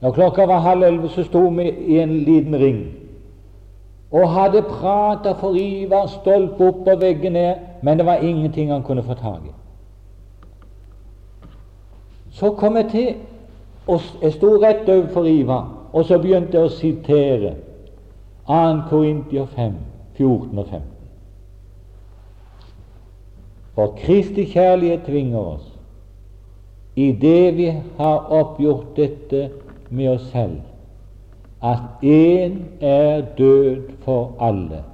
Når 0.00 0.12
klokka 0.12 0.46
var 0.46 0.64
halv 0.64 0.82
elleve, 0.82 1.08
så 1.08 1.24
sto 1.24 1.48
vi 1.48 1.70
i 1.70 1.98
en 2.02 2.18
liten 2.26 2.56
ring 2.60 2.80
og 4.10 4.30
hadde 4.30 4.62
prata 4.62 5.32
for 5.32 5.54
Ivar 5.58 6.06
stolpe 6.06 6.68
opp 6.68 6.88
og 6.88 7.00
veggen 7.00 7.32
ned, 7.32 7.54
men 7.82 7.98
det 7.98 8.06
var 8.06 8.22
ingenting 8.22 8.70
han 8.72 8.82
kunne 8.82 9.02
få 9.02 9.14
tak 9.14 9.40
i. 9.44 9.52
Så 12.30 12.50
kom 12.50 12.76
jeg 12.76 12.86
til, 12.90 13.14
og 13.86 14.00
jeg 14.22 14.32
sto 14.32 14.46
rett 14.62 14.88
overfor 14.88 15.24
Ivar, 15.24 15.68
og 15.92 16.04
så 16.04 16.18
begynte 16.18 16.56
jeg 16.56 16.64
å 16.64 16.72
sitere 16.72 17.54
2. 18.46 18.62
Korintier 18.90 19.46
5, 19.56 19.74
14 20.16 20.58
og 20.58 20.66
15. 20.66 20.82
For 23.74 23.94
Kristi 23.98 24.44
kjærlighet 24.44 25.04
tvinger 25.04 25.38
oss, 25.38 25.72
i 26.96 27.12
det 27.12 27.56
vi 27.56 27.66
har 27.98 28.30
oppgjort 28.32 28.96
dette 28.96 29.50
med 29.90 30.08
oss 30.14 30.30
selv, 30.32 30.60
at 31.62 32.04
én 32.04 32.56
er 32.80 33.20
død 33.38 33.90
for 34.04 34.32
alle. 34.40 34.84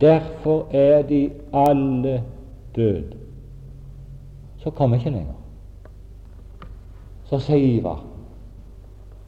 Derfor 0.00 0.66
er 0.70 1.02
de 1.02 1.30
alle 1.52 2.22
død. 2.76 3.14
Så 4.58 4.70
kommer 4.70 4.96
jeg 4.96 5.06
ikke 5.06 5.18
lenger. 5.18 5.34
Så 7.24 7.38
sier 7.38 7.78
Ivar 7.78 8.04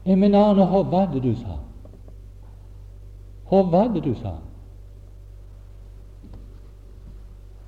Men 0.05 0.35
Arne, 0.35 0.65
hva 0.65 0.83
var 0.91 1.09
det 1.13 1.23
du 1.23 1.35
sa? 1.35 1.59
Hva 3.49 3.61
var 3.71 3.91
det 3.93 4.03
du 4.03 4.13
sa? 4.15 4.31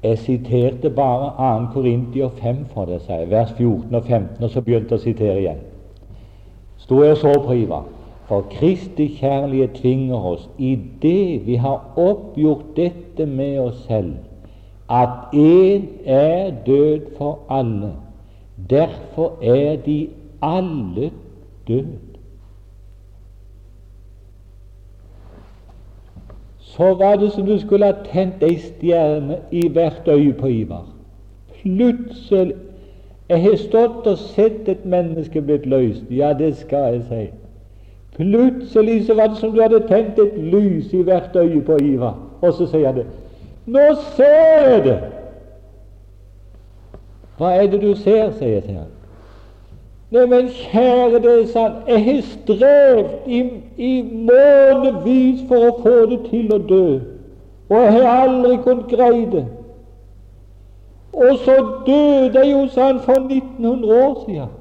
Jeg 0.03 0.17
siterte 0.17 0.89
bare 0.89 1.59
2. 1.59 1.73
Korintier 1.73 2.29
5 2.41 2.65
for 2.73 2.89
deg, 2.89 3.03
sier 3.05 3.27
vers 3.29 3.51
14 3.57 3.95
og 3.95 4.07
15, 4.07 4.43
og 4.43 4.49
så 4.49 4.61
begynte 4.65 4.95
jeg 4.95 5.01
å 5.01 5.03
sitere 5.03 5.41
igjen. 5.43 5.59
Sto 6.81 7.03
jeg 7.03 7.13
og 7.13 7.21
så 7.21 7.33
på 7.45 7.57
Ivar. 7.61 7.85
For 8.31 8.47
Kristi 8.49 9.07
kjærlighet 9.19 9.75
tvinger 9.77 10.25
oss, 10.31 10.47
i 10.57 10.73
det 11.01 11.45
vi 11.45 11.59
har 11.61 11.99
oppgjort 11.99 12.71
dette 12.77 13.25
med 13.29 13.59
oss 13.59 13.83
selv, 13.85 14.15
at 14.89 15.35
én 15.37 15.85
er 16.05 16.49
død 16.65 17.11
for 17.17 17.45
alle. 17.49 17.93
Derfor 18.69 19.37
er 19.43 19.75
de 19.85 19.99
alle 20.41 21.11
død. 21.67 22.10
Så 26.71 26.93
var 26.93 27.15
det 27.15 27.31
som 27.31 27.45
du 27.45 27.59
skulle 27.59 27.85
ha 27.85 28.03
tent 28.13 28.43
ei 28.43 28.55
stjerne 28.59 29.37
i 29.51 29.67
hvert 29.67 30.07
øye 30.07 30.33
på 30.33 30.47
Ivar. 30.47 30.85
Plutselig 31.61 32.55
Jeg 33.29 33.41
har 33.41 33.55
stått 33.55 34.07
og 34.07 34.17
sett 34.17 34.67
et 34.67 34.85
menneske 34.85 35.41
blitt 35.41 35.65
løst. 35.65 36.03
Ja, 36.11 36.33
det 36.39 36.49
skal 36.57 36.93
jeg 36.93 37.03
si. 37.07 37.21
Plutselig 38.17 39.05
så 39.05 39.13
var 39.15 39.27
det 39.27 39.37
som 39.37 39.53
du 39.55 39.61
hadde 39.61 39.79
tent 39.87 40.19
et 40.19 40.35
lys 40.35 40.91
i 40.93 41.01
hvert 41.01 41.35
øye 41.35 41.61
på 41.61 41.77
Ivar. 41.83 42.17
Og 42.41 42.53
så 42.53 42.67
sier 42.67 42.91
det 42.91 43.05
Nå 43.65 43.85
ser 44.17 44.67
jeg 44.67 44.83
det! 44.83 44.97
Hva 47.37 47.53
er 47.55 47.71
det 47.71 47.79
du 47.81 47.93
ser, 47.95 48.33
sier 48.35 48.57
jeg 48.57 48.63
til 48.63 48.75
ham. 48.81 48.91
Neimen, 50.11 50.49
kjære 50.49 51.19
dere, 51.23 51.47
sann, 51.47 51.71
jeg 51.87 52.03
har 52.05 52.21
strevd 52.21 53.27
i, 53.27 53.39
i 53.77 53.91
månedsvis 54.03 55.45
for 55.47 55.67
å 55.69 55.75
få 55.83 55.93
det 56.11 56.17
til 56.27 56.49
å 56.51 56.57
dø, 56.67 56.85
og 57.69 57.77
jeg 57.77 57.93
har 57.93 58.25
aldri 58.25 58.57
kunnet 58.65 58.89
greie 58.91 59.27
det. 59.31 59.45
Og 61.13 61.37
så 61.45 61.55
døde 61.85 62.39
jeg 62.39 62.51
jo, 62.51 62.65
sa 62.73 62.89
han, 62.89 62.99
for 63.05 63.23
1900 63.23 64.03
år 64.03 64.17
siden. 64.25 64.57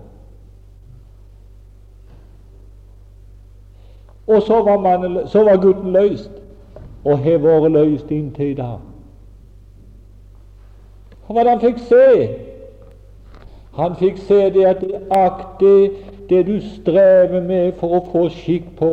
Og 4.26 4.42
så 4.42 4.62
var, 4.62 4.78
mannen, 4.78 5.18
så 5.28 5.42
var 5.44 5.59
gutten 5.59 5.90
løst, 5.92 6.30
og 7.05 7.18
har 7.18 7.42
vært 7.42 7.72
løst 7.74 8.14
inntil 8.14 8.53
i 8.53 8.55
dag. 8.55 8.78
Hva 11.26 11.34
var 11.34 11.46
det 11.46 11.57
han 11.57 11.64
fikk 11.64 11.82
se? 11.90 12.07
Han 13.80 13.96
fikk 13.96 14.18
se 14.28 14.50
det 14.52 14.64
at 14.68 14.80
det 14.84 14.98
aktig 15.10 15.90
det 16.28 16.46
du 16.46 16.60
strever 16.60 17.40
med 17.40 17.72
for 17.80 17.96
å 17.96 18.00
få 18.12 18.26
skikk 18.34 18.66
på, 18.76 18.90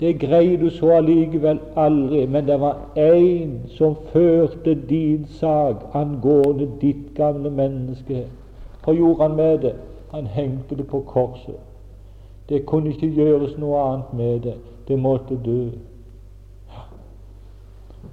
det 0.00 0.12
greide 0.22 0.60
du 0.62 0.70
så 0.70 0.92
allikevel 1.00 1.58
aldri. 1.76 2.24
Men 2.26 2.46
det 2.46 2.60
var 2.60 2.76
én 2.96 3.56
som 3.74 3.96
førte 4.12 4.74
din 4.88 5.26
sak 5.40 5.82
angående 5.94 6.68
ditt 6.80 7.10
gamle 7.18 7.50
menneske. 7.50 8.24
Hva 8.84 8.94
gjorde 8.94 9.22
han 9.22 9.36
med 9.36 9.58
det? 9.66 9.74
Han 10.14 10.26
hengte 10.30 10.78
det 10.78 10.86
på 10.86 11.00
korset. 11.10 11.58
Det 12.48 12.66
kunne 12.66 12.94
ikke 12.94 13.10
gjøres 13.16 13.56
noe 13.58 13.80
annet 13.82 14.12
med 14.14 14.40
det. 14.46 14.54
Det 14.88 14.98
måtte 14.98 15.38
dø. 15.44 15.72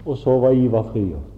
Og 0.06 0.18
så 0.18 0.40
var 0.40 0.58
Ivar 0.58 0.90
frigjort. 0.94 1.31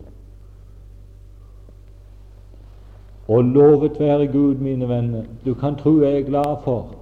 Og 3.28 3.44
lovet 3.44 4.00
være 4.00 4.28
Gud, 4.28 4.56
mine 4.56 4.90
venner, 4.90 5.24
du 5.46 5.54
kan 5.54 5.76
tro 5.76 6.02
jeg 6.02 6.18
er 6.20 6.28
glad 6.28 6.56
for 6.64 6.96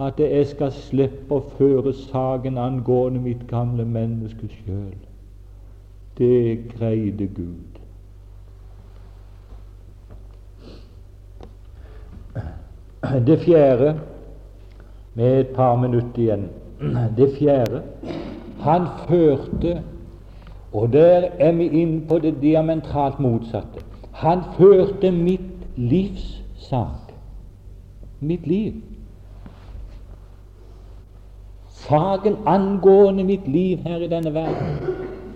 at 0.00 0.20
jeg 0.20 0.46
skal 0.46 0.72
slippe 0.72 1.36
å 1.36 1.44
føre 1.58 1.92
saken 1.92 2.58
angående 2.58 3.20
mitt 3.20 3.42
gamle 3.48 3.84
menneske 3.84 4.48
sjøl. 4.48 4.96
Det 6.18 6.70
greide 6.72 7.26
Gud. 7.36 7.80
Det 13.26 13.38
fjerde, 13.44 13.94
med 15.14 15.40
et 15.40 15.48
par 15.56 15.76
minutter 15.76 16.20
igjen 16.22 16.44
Det 17.16 17.26
fjerde 17.34 17.80
Han 18.60 18.84
førte 19.08 19.80
Og 20.72 20.92
der 20.92 21.26
er 21.38 21.52
vi 21.52 21.66
inne 21.80 22.06
på 22.08 22.18
det 22.18 22.36
diametralt 22.42 23.18
motsatte. 23.20 23.82
Han 24.12 24.42
førte 24.58 25.10
mitt 25.10 25.66
livs 25.76 26.42
sak. 26.58 27.12
Mitt 28.20 28.46
liv. 28.46 28.72
Saken 31.68 32.36
angående 32.46 33.24
mitt 33.24 33.48
liv 33.48 33.78
her 33.78 33.96
i 33.96 34.08
denne 34.08 34.34
verden, 34.34 34.76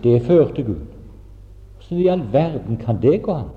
det 0.02 0.22
førte 0.22 0.62
Gud. 0.62 0.82
Hvordan 1.78 2.04
i 2.04 2.08
all 2.08 2.22
verden 2.32 2.76
kan 2.76 2.98
det 3.02 3.22
gå 3.22 3.32
an? 3.32 3.48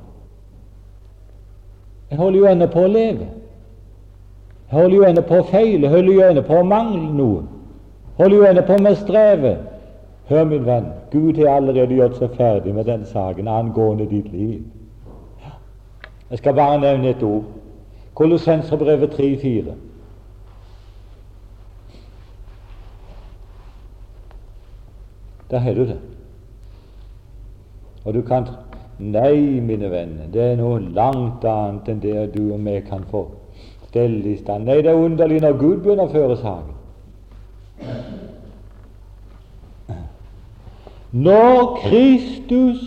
Jeg 2.09 2.18
holder 2.18 2.39
jo 2.39 2.47
ennå 2.47 2.68
på 2.72 2.86
å 2.86 2.88
leve. 2.88 3.28
Jeg 4.72 4.80
holder 4.80 4.95
jo 4.95 5.03
ennå 5.03 5.22
på 5.28 5.39
å 5.39 5.47
feile, 5.51 5.88
jeg 5.88 5.91
holder 5.91 6.13
jo 6.13 6.30
ennå 6.30 6.43
på 6.47 6.59
å 6.59 6.63
mangle 6.63 7.11
noe. 7.13 7.43
Jeg 8.07 8.24
holder 8.24 8.38
jo 8.38 8.47
ennå 8.49 8.63
på 8.68 8.80
med 8.82 8.91
å 8.91 9.01
streve. 9.01 9.53
Hør, 10.28 10.43
min 10.45 10.65
venn, 10.65 10.88
Gud 11.11 11.38
har 11.39 11.59
allerede 11.59 11.95
gjort 11.95 12.18
seg 12.20 12.34
ferdig 12.36 12.74
med 12.76 12.88
den 12.88 13.05
saken 13.05 13.47
angående 13.47 14.07
ditt 14.09 14.32
liv. 14.32 14.63
Jeg 16.30 16.38
skal 16.38 16.53
bare 16.53 16.80
nevne 16.82 17.09
et 17.09 17.23
ord. 17.23 17.43
Kolossenserbrevet 18.15 19.09
3-4. 19.09 19.73
Der 25.51 25.57
har 25.57 25.73
du 25.73 25.82
det. 25.82 25.99
Og 28.05 28.13
du 28.13 28.21
kan 28.21 28.47
Nei, 28.99 29.59
mine 29.61 29.91
venner, 29.91 30.25
det 30.34 30.41
er 30.41 30.55
noe 30.57 30.80
langt 30.82 31.43
annet 31.45 31.89
enn 31.91 31.99
det 32.01 32.32
du 32.34 32.47
og 32.55 32.63
vi 32.65 32.80
kan 32.82 33.03
få 33.11 33.28
stelle 33.91 34.32
i 34.32 34.38
stand. 34.39 34.65
Nei, 34.65 34.80
det 34.82 34.89
er 34.89 35.03
underlig 35.05 35.38
når 35.43 35.59
Gud 35.59 35.84
begynner 35.84 36.09
å 36.09 36.13
føre 36.15 36.38
saken. 36.41 36.73
Når 41.13 41.78
Kristus, 41.84 42.82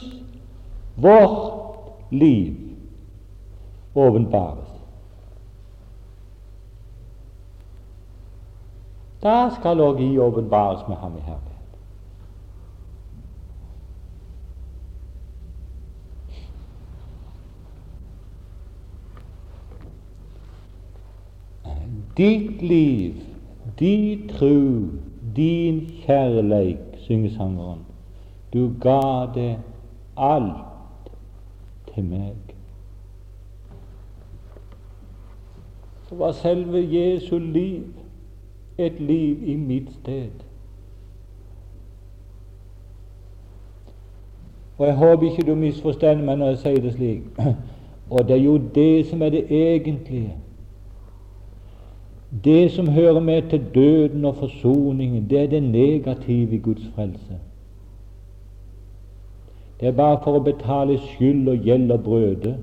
vårt 0.98 2.10
liv, 2.10 2.58
åpenbares. 3.94 4.68
Da 9.22 9.50
skal 9.58 9.80
òg 9.80 10.00
I 10.00 10.18
åpenbares 10.18 10.88
med 10.88 10.96
ham 10.96 11.16
i 11.16 11.20
herlighet. 11.20 11.50
Ditt 22.16 22.62
liv, 22.62 23.14
din 23.78 24.28
tru, 24.28 24.88
din 25.36 25.80
kjærleik, 26.04 26.78
synger 26.96 27.30
sangeren. 27.30 27.84
Du 28.52 28.72
ga 28.80 29.26
det 29.34 29.58
alt 30.16 30.64
til 31.94 32.04
meg. 32.04 32.59
Så 36.10 36.16
var 36.16 36.32
selve 36.32 36.88
Jesu 36.90 37.38
liv 37.38 37.82
et 38.78 39.00
liv 39.00 39.48
i 39.48 39.56
mitt 39.56 39.92
sted. 39.92 40.30
Og 44.78 44.86
Jeg 44.86 44.96
håper 44.96 45.30
ikke 45.30 45.46
du 45.46 45.54
misforstår 45.54 46.14
meg 46.24 46.38
når 46.40 46.48
jeg 46.54 46.58
sier 46.58 46.80
det 46.82 46.92
slik. 46.96 47.22
Og 48.10 48.26
det 48.28 48.36
er 48.36 48.42
jo 48.42 48.56
det 48.74 49.06
som 49.06 49.22
er 49.22 49.30
det 49.30 49.44
egentlige. 49.50 50.34
Det 52.44 52.70
som 52.70 52.88
hører 52.88 53.20
med 53.20 53.42
til 53.50 53.64
døden 53.74 54.24
og 54.24 54.36
forsoningen, 54.36 55.30
det 55.30 55.38
er 55.38 55.46
det 55.46 55.62
negative 55.62 56.54
i 56.54 56.58
Guds 56.58 56.90
frelse. 56.94 57.38
Det 59.80 59.88
er 59.88 59.92
bare 59.92 60.18
for 60.24 60.40
å 60.40 60.42
betale 60.42 60.98
skyld 60.98 61.48
og 61.48 61.56
gjeld 61.64 61.90
og 61.90 62.02
brøde 62.04 62.56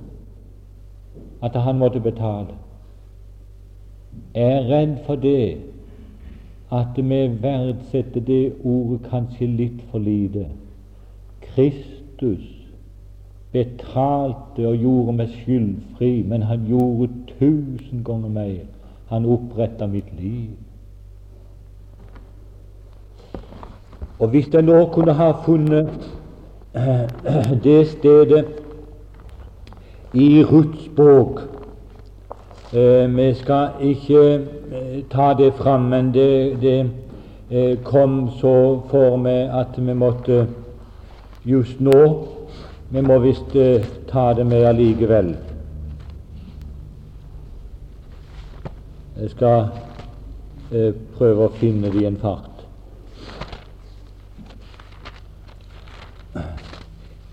at 1.42 1.56
han 1.56 1.78
måtte 1.78 2.00
betale. 2.00 2.67
Er 4.34 4.68
redd 4.70 4.98
for 5.06 5.16
det 5.16 5.58
at 6.72 6.98
vi 6.98 7.20
verdsetter 7.42 8.22
det 8.22 8.54
ordet 8.64 9.08
kanskje 9.10 9.48
litt 9.48 9.82
for 9.92 10.04
lite. 10.04 10.46
Kristus 11.42 12.44
betalte 13.52 14.68
og 14.68 14.76
gjorde 14.76 15.16
meg 15.18 15.36
skyldfri, 15.42 16.12
men 16.28 16.44
han 16.50 16.68
gjorde 16.68 17.10
tusen 17.38 18.04
ganger 18.04 18.30
mer. 18.30 18.66
Han 19.08 19.26
oppretta 19.26 19.88
mitt 19.88 20.10
liv. 20.20 20.52
Og 24.20 24.30
hvis 24.30 24.50
jeg 24.54 24.66
nå 24.66 24.86
kunne 24.94 25.14
ha 25.14 25.32
funnet 25.46 26.10
det 27.64 27.88
stedet 27.88 28.46
i 30.14 30.40
eh, 30.40 30.46
Vi 32.72 33.34
skal 33.34 33.70
ikke 33.82 34.34
eh, 34.36 35.04
ta 35.12 35.34
det 35.34 35.54
fram, 35.54 35.82
men 35.82 36.14
det, 36.14 36.62
det 36.62 36.90
eh, 37.52 37.78
kom 37.84 38.30
så 38.40 38.82
for 38.90 39.16
meg 39.18 39.54
at 39.56 39.78
vi 39.78 39.94
måtte 39.94 40.48
just 41.46 41.80
nå 41.80 42.28
Vi 42.90 43.02
må 43.02 43.20
visst 43.20 43.56
eh, 43.56 43.84
ta 44.08 44.34
det 44.34 44.46
med 44.48 44.66
allikevel. 44.66 45.34
Jeg 49.20 49.30
skal 49.30 49.66
eh, 50.72 50.94
prøve 51.18 51.48
å 51.48 51.56
finne 51.60 51.92
det 51.92 52.04
i 52.04 52.08
en 52.08 52.20
fart. 52.22 52.54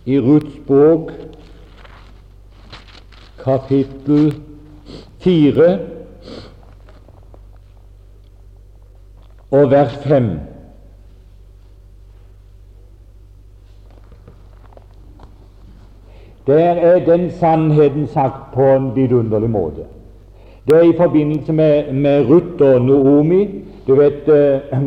i 0.05 0.19
Ruths 0.21 0.59
bok, 0.67 1.13
kapittel 3.41 4.35
fire 5.25 5.79
og 9.51 9.71
vers 9.71 9.97
5. 9.97 10.31
Der 16.47 16.59
er 16.59 17.05
den 17.05 17.31
sannheten 17.31 18.07
sagt 18.07 18.55
på 18.55 18.63
en 18.63 18.97
vidunderlig 18.97 19.51
måte. 19.51 19.81
Det 20.69 20.77
er 20.77 20.83
i 20.83 20.97
forbindelse 20.97 21.53
med, 21.53 21.93
med 21.93 22.27
Ruth 22.31 22.63
og 22.63 22.83
Noomi. 22.83 23.65
Du 23.87 23.95
vet 23.95 24.29
eh, 24.29 24.83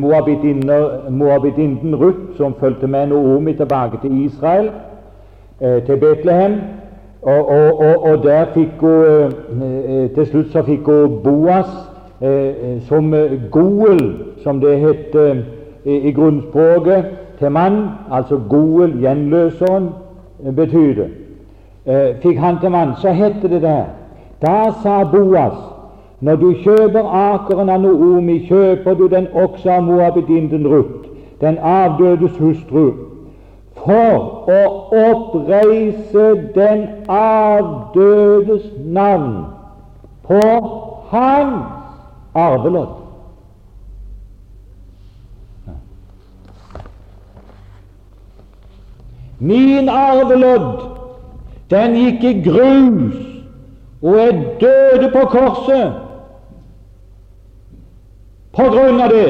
Moabitinden 1.09 1.95
Ruth 1.95 2.37
som 2.37 2.55
fulgte 2.59 2.87
med 2.87 3.07
Noomi 3.07 3.53
tilbake 3.53 3.97
til 4.01 4.25
Israel 4.25 4.69
eh, 5.61 5.83
til 5.83 5.97
Betlehem. 5.97 6.61
Og, 7.27 7.49
og, 7.49 7.79
og, 7.79 8.03
og, 8.03 8.23
der 8.23 8.45
fikk 8.53 8.79
hun 8.79 8.89
eh, 8.89 10.03
eh, 10.03 10.09
Til 10.15 10.27
slutt 10.27 10.51
så 10.51 10.61
fikk 10.63 10.85
hun 10.87 11.17
Boas 11.23 11.67
eh, 12.23 12.77
som 12.87 13.11
Goel, 13.51 14.03
som 14.43 14.61
det 14.61 14.77
het 14.79 15.15
eh, 15.15 15.41
i, 15.83 16.11
grunnspråket, 16.11 17.05
til 17.39 17.51
mann. 17.51 17.81
Altså 18.11 18.39
Goel, 18.49 18.95
gjenløseren, 19.01 19.89
betyr 20.55 20.93
det. 21.01 21.09
fikk 22.23 22.39
han 22.39 22.59
til 22.61 22.71
mann, 22.71 22.95
så 23.01 23.11
heter 23.11 23.47
det 23.47 23.61
der 23.61 23.83
Da 24.41 24.71
sa 24.83 25.03
Boas 25.03 25.59
når 26.21 26.35
du 26.35 26.53
kjøper 26.63 27.03
akeren 27.13 27.69
av 27.69 27.81
Noomi, 27.81 28.39
kjøper 28.47 28.93
du 28.93 29.07
den 29.07 29.27
også 29.33 29.69
av 29.69 29.83
Moabedinden 29.83 30.67
Ruth, 30.67 31.11
den 31.41 31.57
avdødes 31.61 32.37
hustru 32.37 33.06
for 33.87 34.51
å 34.51 34.61
oppreise 34.99 36.25
den 36.55 36.81
avdødes 37.07 38.65
navn 38.83 39.45
på 40.27 40.41
hans 41.13 41.69
arvelodd. 42.35 42.97
Min 49.39 49.87
arvelodd, 49.89 50.83
den 51.71 51.95
gikk 51.95 52.23
i 52.27 52.35
grus 52.43 53.17
og 54.01 54.19
er 54.19 54.43
døde 54.59 55.11
på 55.13 55.23
korset 55.31 56.03
på 58.57 58.65
grunn 58.73 58.99
av 59.03 59.13
det. 59.13 59.29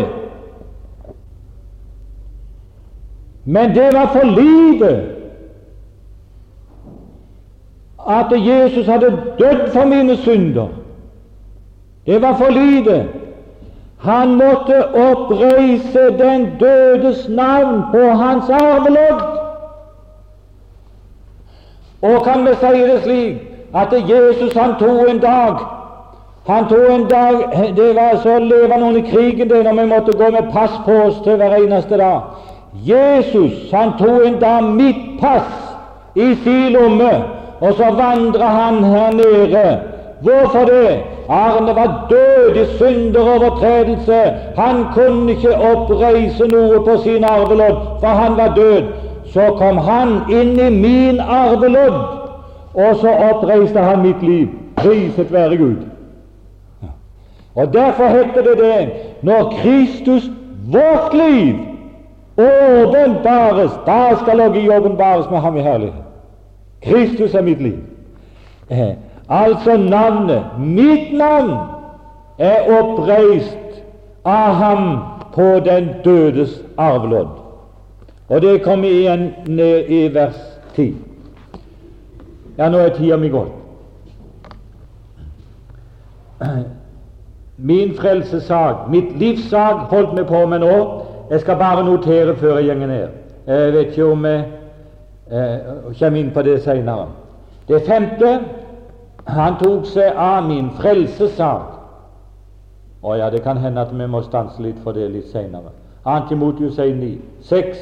Men 3.49 3.75
det 3.75 3.93
var 3.93 4.07
for 4.07 4.25
lite 4.25 5.03
at 8.09 8.25
Jesus 8.31 8.87
hadde 8.87 9.23
dødd 9.39 9.69
for 9.73 9.85
mine 9.85 10.17
synder. 10.17 10.67
Det 12.05 12.21
var 12.21 12.35
for 12.37 12.49
lite. 12.49 13.05
Han 13.97 14.35
måtte 14.35 14.95
oppreise 14.95 15.99
den 16.19 16.49
dødes 16.59 17.29
navn 17.29 17.81
på 17.91 18.09
hans 18.09 18.49
arvelodd. 18.49 19.23
Og 22.01 22.23
kan 22.23 22.45
vi 22.47 22.53
si 22.59 22.83
det 22.91 23.01
slik 23.03 23.37
at 23.75 23.93
Jesus 24.09 24.53
han 24.53 24.75
tok 24.79 25.09
en 25.09 25.19
dag 25.19 25.57
han 26.47 26.67
tok 26.69 26.89
en 26.89 27.07
dag 27.07 27.35
Det 27.75 27.95
var 27.95 28.17
så 28.23 28.39
levende 28.39 28.85
under 28.85 29.01
krigen 29.11 29.49
det 29.49 29.63
når 29.63 29.81
vi 29.81 29.85
måtte 29.85 30.17
gå 30.17 30.29
med 30.29 30.51
pass 30.53 30.71
på 30.85 30.91
oss 30.91 31.17
til 31.23 31.35
hver 31.35 31.55
eneste 31.55 31.97
dag. 31.97 32.21
Jesus 32.85 33.71
han 33.71 33.93
tok 33.97 34.25
en 34.25 34.39
dag 34.39 34.63
mitt 34.63 35.19
pass 35.21 35.75
i 36.15 36.35
sin 36.43 36.73
lomme, 36.73 37.11
og 37.59 37.73
så 37.73 37.91
vandra 37.97 38.45
han 38.45 38.83
her 38.83 39.11
nede. 39.11 39.79
Hvorfor 40.21 40.65
det? 40.65 40.99
Arne 41.29 41.75
var 41.75 42.07
død 42.09 42.55
i 42.55 42.65
synder 42.77 43.21
og 43.21 43.35
overtredelse. 43.35 44.21
Han 44.57 44.85
kunne 44.93 45.31
ikke 45.31 45.57
oppreise 45.57 46.47
noe 46.47 46.79
på 46.85 46.97
sin 47.03 47.23
arvelodd, 47.23 47.99
for 47.99 48.07
han 48.07 48.37
var 48.37 48.55
død. 48.55 48.83
Så 49.33 49.51
kom 49.57 49.77
han 49.77 50.21
inn 50.31 50.55
i 50.59 50.69
min 50.69 51.19
arvelodd, 51.19 51.99
og 52.73 52.95
så 53.01 53.13
oppreiste 53.31 53.79
han 53.79 54.01
mitt 54.01 54.23
liv. 54.23 54.47
Priset 54.75 55.33
være 55.33 55.57
Gud. 55.57 55.75
Og 57.55 57.73
Derfor 57.73 58.07
heter 58.07 58.41
det 58.41 58.57
det 58.57 58.89
når 59.21 59.53
Kristus, 59.61 60.29
vårt 60.71 61.13
liv, 61.13 61.55
åpenbares, 62.37 63.71
da 63.85 64.15
skal 64.21 64.37
dere 64.37 64.79
åpenbares 64.79 65.29
med 65.31 65.39
ham 65.39 65.57
i 65.57 65.61
herlighet. 65.61 66.03
Kristus 66.81 67.33
er 67.33 67.41
mitt 67.41 67.61
liv. 67.61 67.79
Eh, 68.69 68.93
altså 69.29 69.77
navnet, 69.77 70.43
mitt 70.59 71.17
navn, 71.17 71.57
er 72.37 72.81
oppreist 72.81 73.81
av 74.25 74.53
ham 74.53 74.99
på 75.33 75.59
den 75.65 75.89
dødes 76.03 76.61
arvelodd. 76.77 77.27
Og 78.29 78.41
det 78.41 78.61
kommer 78.61 78.89
igjen 78.89 79.33
ned 79.45 79.89
i 79.89 80.07
vers 80.13 80.37
10. 80.75 80.93
Ja, 82.57 82.69
nå 82.69 82.77
er 82.77 82.89
tida 82.89 83.17
mi 83.17 83.29
gått. 83.29 83.53
Min 87.57 87.93
frelsessak, 87.97 88.89
mitt 88.89 89.15
livssak, 89.17 89.87
holdt 89.89 90.13
meg 90.13 90.27
på 90.29 90.45
med 90.45 90.61
nå. 90.61 90.75
Jeg 91.29 91.41
skal 91.41 91.57
bare 91.57 91.85
notere 91.85 92.35
før 92.35 92.57
jeg 92.57 92.79
går 92.79 92.85
ned. 92.85 93.07
Jeg 93.47 93.73
vet 93.73 93.79
ikke 93.79 94.05
om 94.05 94.25
jeg 94.25 94.45
eh, 95.31 95.59
kommer 95.99 96.19
inn 96.19 96.31
på 96.33 96.41
det 96.41 96.61
senere. 96.63 97.07
Det 97.67 97.81
femte 97.87 98.39
han 99.27 99.57
tok 99.59 99.85
seg 99.91 100.15
av 100.15 100.47
min 100.47 100.69
frelsessak. 100.79 101.73
Å 103.03 103.15
ja, 103.19 103.29
det 103.29 103.43
kan 103.43 103.59
hende 103.59 103.83
at 103.83 103.91
vi 103.91 104.07
må 104.07 104.21
stanse 104.23 104.61
litt 104.63 104.79
for 104.83 104.95
det 104.95 105.09
litt 105.11 105.27
senere. 105.31 105.73
Antimotius 106.07 106.79
1,9. 106.79 107.17
Seks. 107.43 107.77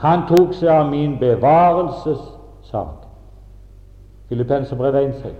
Han 0.00 0.24
tok 0.28 0.54
seg 0.56 0.68
av 0.72 0.88
min 0.90 1.18
bevarelsessak. 1.20 3.04
Filippenserbrev 4.28 4.96
1,6. 5.02 5.34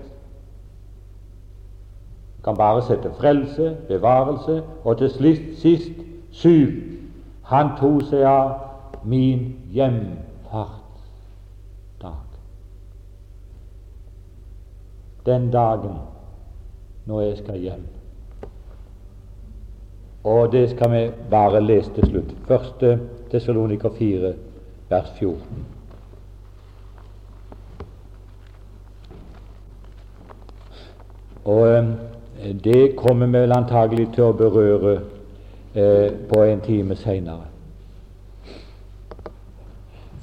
Kan 2.45 2.57
bare 2.57 2.81
sette 2.85 3.09
frelse, 3.17 3.73
bevarelse, 3.89 4.61
og 4.83 4.97
til 4.97 5.09
sist 5.57 6.04
Syv. 6.35 6.67
Han 7.47 7.69
tok 7.79 8.01
seg 8.09 8.25
av 8.27 8.49
min 9.05 9.53
hjemfartsdag. 9.71 12.25
Den 15.25 15.51
dagen 15.53 15.99
når 17.05 17.21
jeg 17.21 17.37
skal 17.37 17.59
hjem. 17.61 17.85
Og 20.25 20.51
det 20.51 20.69
skal 20.73 20.91
vi 20.91 21.11
bare 21.29 21.61
lese 21.61 21.93
til 21.93 22.07
slutt. 22.09 22.33
Første 22.47 22.99
Tessaloniker 23.31 23.89
4, 23.97 24.33
vers 24.89 25.11
14. 25.19 25.65
Og 31.45 31.67
eh, 31.69 31.85
det 32.63 32.95
kommer 32.97 33.25
vi 33.25 33.37
vel 33.37 33.53
antagelig 33.53 34.07
til 34.15 34.31
å 34.31 34.37
berøre 34.37 34.97
på 36.29 36.43
en 36.43 36.61
time 36.61 36.95
seinere. 36.95 37.45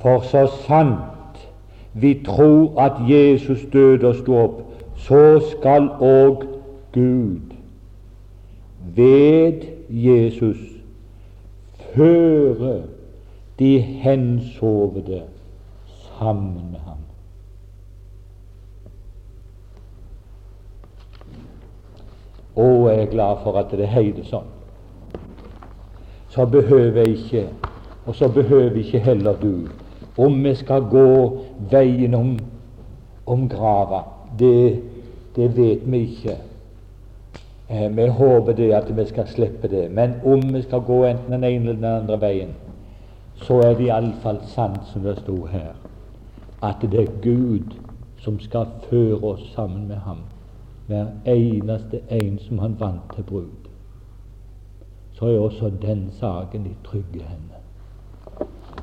For 0.03 0.20
så 0.20 0.46
sant 0.66 1.48
vi 1.92 2.22
tror 2.26 2.80
at 2.80 2.92
Jesus 3.09 3.61
døde 3.72 4.09
og 4.09 4.14
sto 4.14 4.36
opp, 4.36 4.62
så 4.96 5.40
skal 5.50 5.90
òg 6.00 6.46
Gud 6.92 7.53
ved 8.96 9.62
Jesus 9.88 10.59
føre 11.94 12.82
de 13.59 13.78
hensovede 13.78 15.22
sammen 16.18 16.70
med 16.70 16.80
ham. 16.80 16.98
Og 22.57 22.90
jeg 22.90 23.03
er 23.03 23.11
glad 23.11 23.36
for 23.42 23.57
at 23.59 23.70
det 23.70 23.88
heter 23.88 24.24
sånn. 24.28 24.61
Så 26.33 26.47
behøver 26.47 27.03
jeg 27.03 27.09
ikke, 27.09 27.49
og 28.07 28.14
så 28.14 28.28
behøver 28.28 28.76
ikke 28.80 28.99
heller 28.99 29.37
du, 29.37 29.68
om 30.18 30.45
vi 30.45 30.55
skal 30.55 30.83
gå 30.91 31.43
veien 31.70 32.14
om, 32.14 32.39
om 33.26 33.49
grava. 33.49 34.01
Det, 34.39 34.80
det 35.37 35.51
vet 35.57 35.85
vi 35.93 36.01
ikke. 36.07 36.39
Eh, 37.68 37.97
vi 37.97 38.07
håper 38.09 38.53
det 38.53 38.72
at 38.72 38.97
vi 38.97 39.05
skal 39.07 39.28
slippe 39.28 39.68
det. 39.68 39.91
Men 39.91 40.14
om 40.24 40.55
vi 40.55 40.62
skal 40.62 40.80
gå 40.80 41.05
enten 41.05 41.33
den 41.33 41.45
ene 41.45 41.70
eller 41.70 41.74
den 41.74 41.85
andre 41.85 42.20
veien, 42.20 42.55
så 43.37 43.61
er 43.61 43.74
det 43.74 43.91
iallfall 43.91 44.41
sant 44.47 44.80
som 44.93 45.05
det 45.05 45.18
sto 45.20 45.45
her, 45.53 45.72
at 46.62 46.83
det 46.83 47.01
er 47.01 47.16
Gud 47.22 47.76
som 48.22 48.41
skal 48.41 48.66
føre 48.91 49.20
oss 49.35 49.53
sammen 49.55 49.89
med 49.89 49.97
ham 49.97 50.24
hver 50.87 51.07
eneste 51.26 52.01
en 52.11 52.39
som 52.39 52.59
han 52.59 52.76
vant 52.80 53.14
til 53.14 53.24
brud, 53.26 53.61
så 55.22 55.28
er 55.28 55.38
også 55.38 55.70
den 55.82 56.10
saken 56.10 56.66
i 56.66 56.76
trygge 56.84 57.22
henne. 57.22 57.58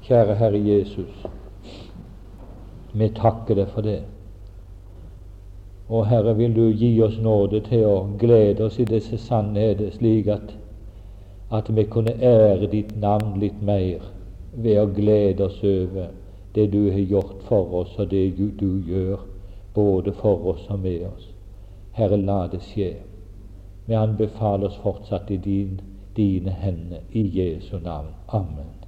Kjære 0.01 0.35
Herre 0.35 0.59
Jesus, 0.67 1.25
vi 2.93 3.09
takker 3.15 3.57
deg 3.59 3.67
for 3.73 3.83
det. 3.83 3.97
Og 5.89 6.07
Herre, 6.07 6.37
vil 6.37 6.55
du 6.55 6.69
gi 6.71 6.93
oss 7.03 7.17
nåde 7.19 7.59
til 7.65 7.83
å 7.89 7.97
glede 8.21 8.69
oss 8.69 8.79
i 8.79 8.85
disse 8.87 9.19
sannheter, 9.19 9.91
slik 9.97 10.31
at, 10.31 10.55
at 11.51 11.73
vi 11.75 11.83
kunne 11.91 12.15
ære 12.15 12.71
ditt 12.71 12.95
navn 12.95 13.35
litt 13.43 13.59
mer 13.59 14.07
ved 14.55 14.79
å 14.79 14.87
glede 14.95 15.49
oss 15.49 15.59
over 15.59 16.07
det 16.55 16.69
du 16.71 16.85
har 16.87 17.03
gjort 17.03 17.43
for 17.51 17.81
oss, 17.83 17.99
og 17.99 18.15
det 18.15 18.23
du 18.63 18.79
gjør 18.87 19.27
både 19.75 20.15
for 20.23 20.53
oss 20.55 20.63
og 20.71 20.79
med 20.87 21.03
oss. 21.11 21.29
Herre, 21.99 22.15
la 22.15 22.45
det 22.47 22.63
skje. 22.71 22.93
Vi 23.91 24.03
anbefaler 24.07 24.71
oss 24.71 24.79
fortsatt 24.87 25.35
i 25.35 25.43
din, 25.43 25.81
dine 26.16 26.51
hender, 26.51 27.01
i 27.10 27.24
Jesu 27.30 27.80
navn. 27.80 28.14
Amen. 28.28 28.80